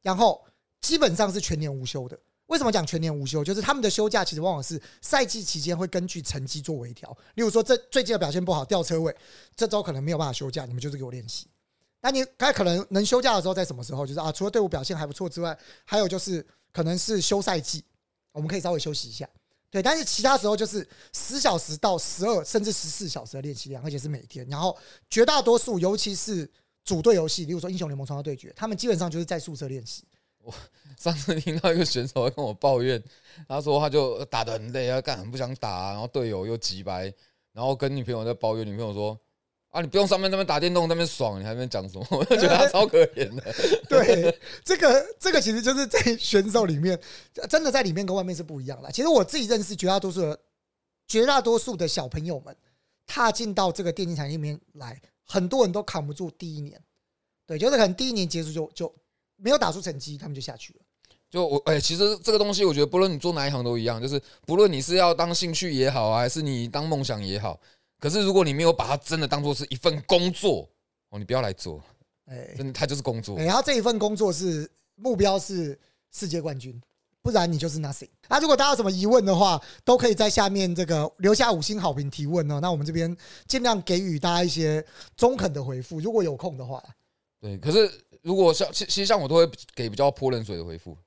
[0.01, 0.41] 然后
[0.79, 2.17] 基本上是全年无休的。
[2.47, 3.43] 为什么讲全年无休？
[3.43, 7.09] 就是他们的休假其实往往是赛季期间会根据成绩做微调。
[7.35, 9.15] 例如说，这最近的表现不好掉车位，
[9.55, 11.47] 这周可能没有办法休假，你们就是给我练习。
[12.01, 14.05] 那你该可能能休假的时候在什么时候？
[14.05, 17.83] 就是啊，除了队伍表现还不错之外，还有就是可能是休赛季，
[18.33, 19.27] 我们可以稍微休息一下。
[19.71, 24.45] 对，但是其他时候就是十小时到十二甚至十四小时的练习量，而且是每天。
[24.49, 24.77] 然后
[25.09, 26.47] 绝大多数，尤其是
[26.83, 30.03] 组队游戏，例如说英雄联盟、创造对决，他们基本上就是在宿舍练习。
[30.43, 30.53] 我
[30.99, 33.01] 上次听到一个选手跟我抱怨，
[33.47, 37.13] 他说他就打得很累啊，干很不想打，然后队友又急白，
[37.53, 39.17] 然后跟女朋友在抱怨，女朋友说
[39.69, 42.05] 啊，你不用上面那边打电动那边爽，你还在讲什么？
[42.11, 43.43] 我就觉得他超可怜的。
[43.89, 46.99] 对，这个这个其实就是在选手里面，
[47.49, 48.91] 真的在里面跟外面是不一样的。
[48.91, 50.39] 其实我自己认识绝大多数的
[51.07, 52.55] 绝大多数的小朋友们，
[53.07, 56.79] 踏进到这个电竞产业里面来，很多人都扛不住第一年，
[57.47, 58.95] 对，就是可能第一年结束就就。
[59.37, 60.79] 没有打出成绩，他们就下去了。
[61.29, 67.59] 就我哎，其实这个东西，我觉得不论你做哪一行都一样，就是不论你是要当兴趣也好啊，还是你当梦想也好，
[67.99, 70.69] 可是如果你没有把它真的当做是一份工作
[71.09, 71.83] 哦，你不要来做。
[72.25, 73.37] 哎，真的，它就是工作。
[73.37, 75.77] 然后这一份工作是目标是
[76.11, 76.79] 世界冠军，
[77.21, 78.07] 不然你就是 nothing。
[78.29, 82.59] 那如果大家有什么疑问的话，都可以在下面这个留下五星好评提问哦。
[82.61, 83.13] 那我们这边
[83.47, 84.85] 尽量给予大家一些
[85.17, 86.81] 中肯的回复，如果有空的话。
[87.41, 87.91] 对，可是
[88.23, 90.97] 如果像其其实像我都会给比较泼冷水的回复，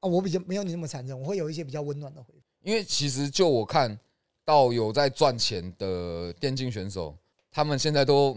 [0.00, 2.40] 啊，我比较没有你那么残忍，我会有一些比较温暖的回复。
[2.62, 3.98] 因为其实就我看
[4.44, 7.16] 到有在赚钱的电竞选手，
[7.50, 8.36] 他们现在都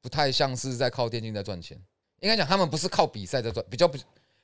[0.00, 1.76] 不太像是在靠电竞在赚钱，
[2.20, 3.98] 应该讲他们不是靠比赛在赚，比较不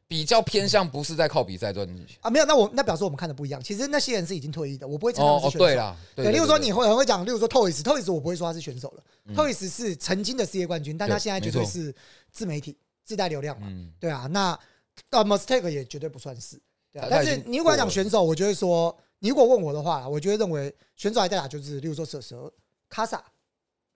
[0.07, 2.19] 比较偏向不是在靠比赛赚钱。
[2.21, 3.63] 啊，没有，那我那表示我们看的不一样。
[3.63, 5.67] 其实那些人是已经退役的，我不会称他哦哦，们是选手。
[5.67, 11.95] 对啦，对，对，例如说你会很会讲，例如说 Toys，Toys 我不会说他是选手了嗯，Toys 是曾经的世界冠军，但他现在绝对是
[12.31, 14.59] 自媒体自带流量嘛，嗯，对啊，那
[15.11, 22.53] 呃 Mistake 也绝对不算是，对啊但是你如果要讲选手，我就会说，你如果问我的话，我就会认为选手还在打就是，例如说蛇蛇、
[22.89, 23.25] 卡萨、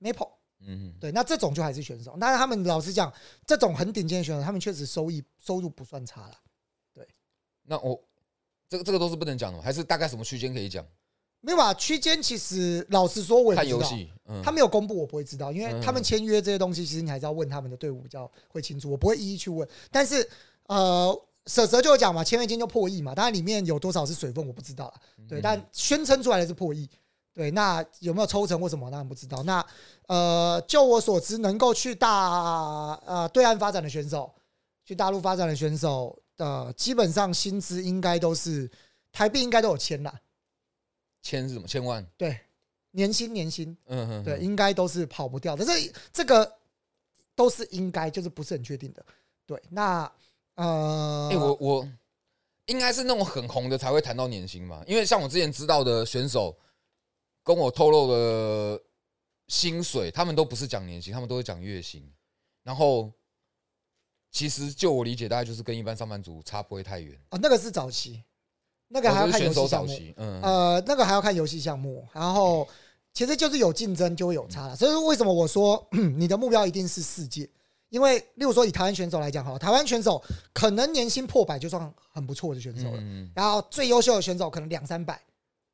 [0.01, 0.31] Maple，
[0.61, 2.17] 嗯，对，那这种就还是选手。
[2.21, 3.13] 但是他们老实讲，
[3.47, 6.35] 这种很顶尖的选手，他们确实收益收入不算差了。
[6.93, 7.09] 对
[7.63, 7.99] 那我
[8.69, 10.87] 这个这个都是不能讲的吗，还是大概什么区间可以讲？
[11.41, 11.73] 没有吧？
[11.75, 13.83] 区间其实老实说，我也不知道。
[13.89, 19.67] 戏，嗯，他没有公布，我不会知道，因为嗯他们签约这些东西，其实你还是要问他们的队伍比较会清楚，我不会一一去问。
[19.91, 20.29] 但是
[20.67, 24.95] 呃，蛇蛇就有讲嘛，签约金就破亿嘛，当然里面有多少是水分我不知道了，
[25.29, 26.89] 对，嗯但宣称出来的是破亿。
[27.35, 29.45] 对，那有没有抽成或什么，当然不知道。
[29.45, 29.65] 那
[30.09, 34.29] 呃，就我所知，能够去大呃对岸发展的选手，
[34.85, 38.69] 去大陆发展的选手呃，基本上薪资应该都是
[39.13, 40.13] 台币应该都有签啦，
[41.23, 41.67] 千是什么？
[41.67, 42.07] 千万？
[42.17, 42.39] 对，
[42.91, 43.77] 年薪年薪。
[43.87, 45.65] 嗯嗯，对，嗯，应该都是跑不掉的。
[45.65, 46.59] 这这个
[47.35, 49.05] 都是应该，就是不是很确定的。
[49.47, 50.11] 对，那
[50.55, 51.89] 呃，哎，我我
[52.67, 56.57] 应该是那种很红的才会谈到年薪嘛，因为像我之前知道的选手
[57.43, 58.83] 跟我透露的
[59.47, 62.11] 薪水，他们都不是讲年薪，他们都是讲月薪，
[62.63, 63.13] 然后。
[64.31, 67.19] 其实就我理解，大概就是跟一般上班族差不会太远。
[67.31, 68.23] 啊，那个是早期，
[68.89, 72.67] 那个还要看游戏项目，嗯，呃，那个还要看游戏项目，然后
[73.13, 74.75] 其实就是有竞争就会有差了。
[74.75, 75.87] 所以说为什么我说
[76.17, 77.49] 你的目标一定是世界？
[77.91, 80.23] 因为例如说以台湾选手来讲，哈，台湾选手
[80.53, 85.19] 可能年薪破百就算很不错的选手了，嗯，然后最优秀的选手可能两三百，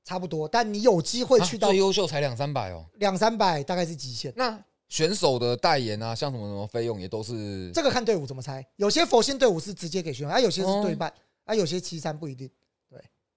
[0.05, 0.47] 差不多。
[0.47, 2.85] 但你有机会啊去到最优秀才两三百哦。
[2.95, 4.33] 两三百，大概是极限。
[4.37, 4.57] 那
[4.89, 11.13] 选手的代言啊，像什么什么费用也都是这个看队伍怎么猜，有些佛系队伍是直接给选手，啊，有些是对半，
[11.45, 12.49] 啊，有些七三不一定。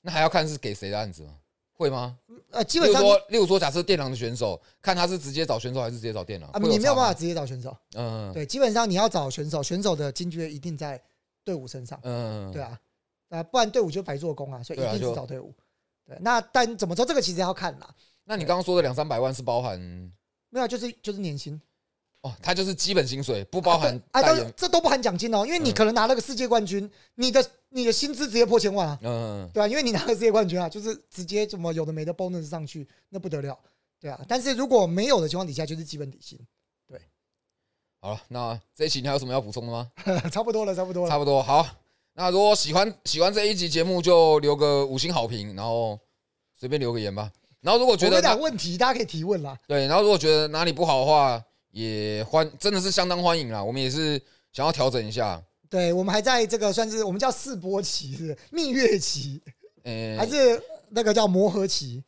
[0.08, 1.34] 那还要看是给谁的案子吗？
[1.74, 2.18] 会吗？
[2.52, 7.76] 呃，基本上例如说，例如说，假设电狼的选手，看他是直接找选手还是直接找电狼啊，会差吗你没有办法，直接找选手。
[7.94, 11.00] 嗯，对，基本上你要找选手，选手的金爵一定在
[11.44, 12.00] 队伍身上。
[12.04, 12.80] 嗯，对啊，
[13.28, 15.54] 啊，不然队伍就白做工啊，所以一定是找队伍。
[16.06, 17.06] 对，那但怎么说？
[17.06, 17.94] 这个其实要看啦，
[18.24, 19.78] 那你刚刚说的两三百万是包含
[20.50, 21.62] 没有就是就是年薪，
[22.22, 24.44] 哦，他就是基本薪水，不包含啊，代言。
[24.44, 29.00] 都这都不含奖金哦，因为你嗯可能拿了个世界冠军，你的你的薪资直接破千万啊。
[29.04, 33.58] 嗯，对啊，因为你拿了世界冠军啊，就是直接怎么有的没的 bonus 上去，那不得了，
[34.00, 34.20] 对啊。
[34.28, 36.40] 但是如果没有的情况底下，就是基本底薪，
[38.00, 39.92] 好了，那这一期你还有什么要补充的吗？
[40.32, 41.10] 差不多了，差不多了。
[41.10, 41.42] 差不多。
[41.42, 41.66] 好，
[42.14, 46.00] 那如果喜欢喜欢这一集节目，就留个五星好评，然后
[46.58, 47.32] 随便留个言吧。
[47.60, 49.58] 然后如果觉我跟你得哪讲问题，大家可以提问啦。
[49.68, 53.64] 对，然后如果觉得哪里不好的话，也欢真的是相当欢迎啦。
[53.64, 59.42] 我们也是想要调整一下，对我们还在这个算是我们叫试播期，是不是蜜月期，
[59.84, 62.04] 呃，还是那个叫磨合期？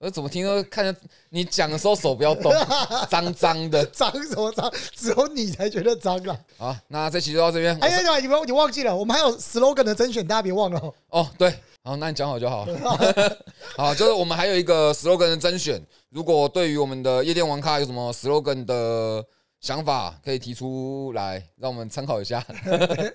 [0.00, 1.00] 我怎么听说看着
[1.30, 2.52] 你讲的时候手不要动，
[3.10, 3.84] 脏脏的。
[3.86, 4.72] 脏什么脏？
[4.94, 6.38] 只有你才觉得脏啊！
[6.56, 7.76] 好，那这期就到这边。
[7.76, 10.94] 我哎是呀，你们你忘记了，我们还有 slogan 的甄选，大家别忘了哦。
[11.08, 11.52] 哦，对，
[11.88, 12.68] 好，那你讲好就好。
[13.74, 19.24] 好，就是我们还有一个 slogan 的甄选，如果对于我们的夜店玩咖有什么 slogan 的
[19.58, 22.44] 想法，可以提出来，让我们参考一下。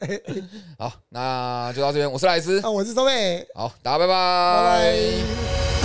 [0.80, 5.83] 好，那就到这边，我是莱斯，啊，我是周伟，好，大家拜拜，拜拜。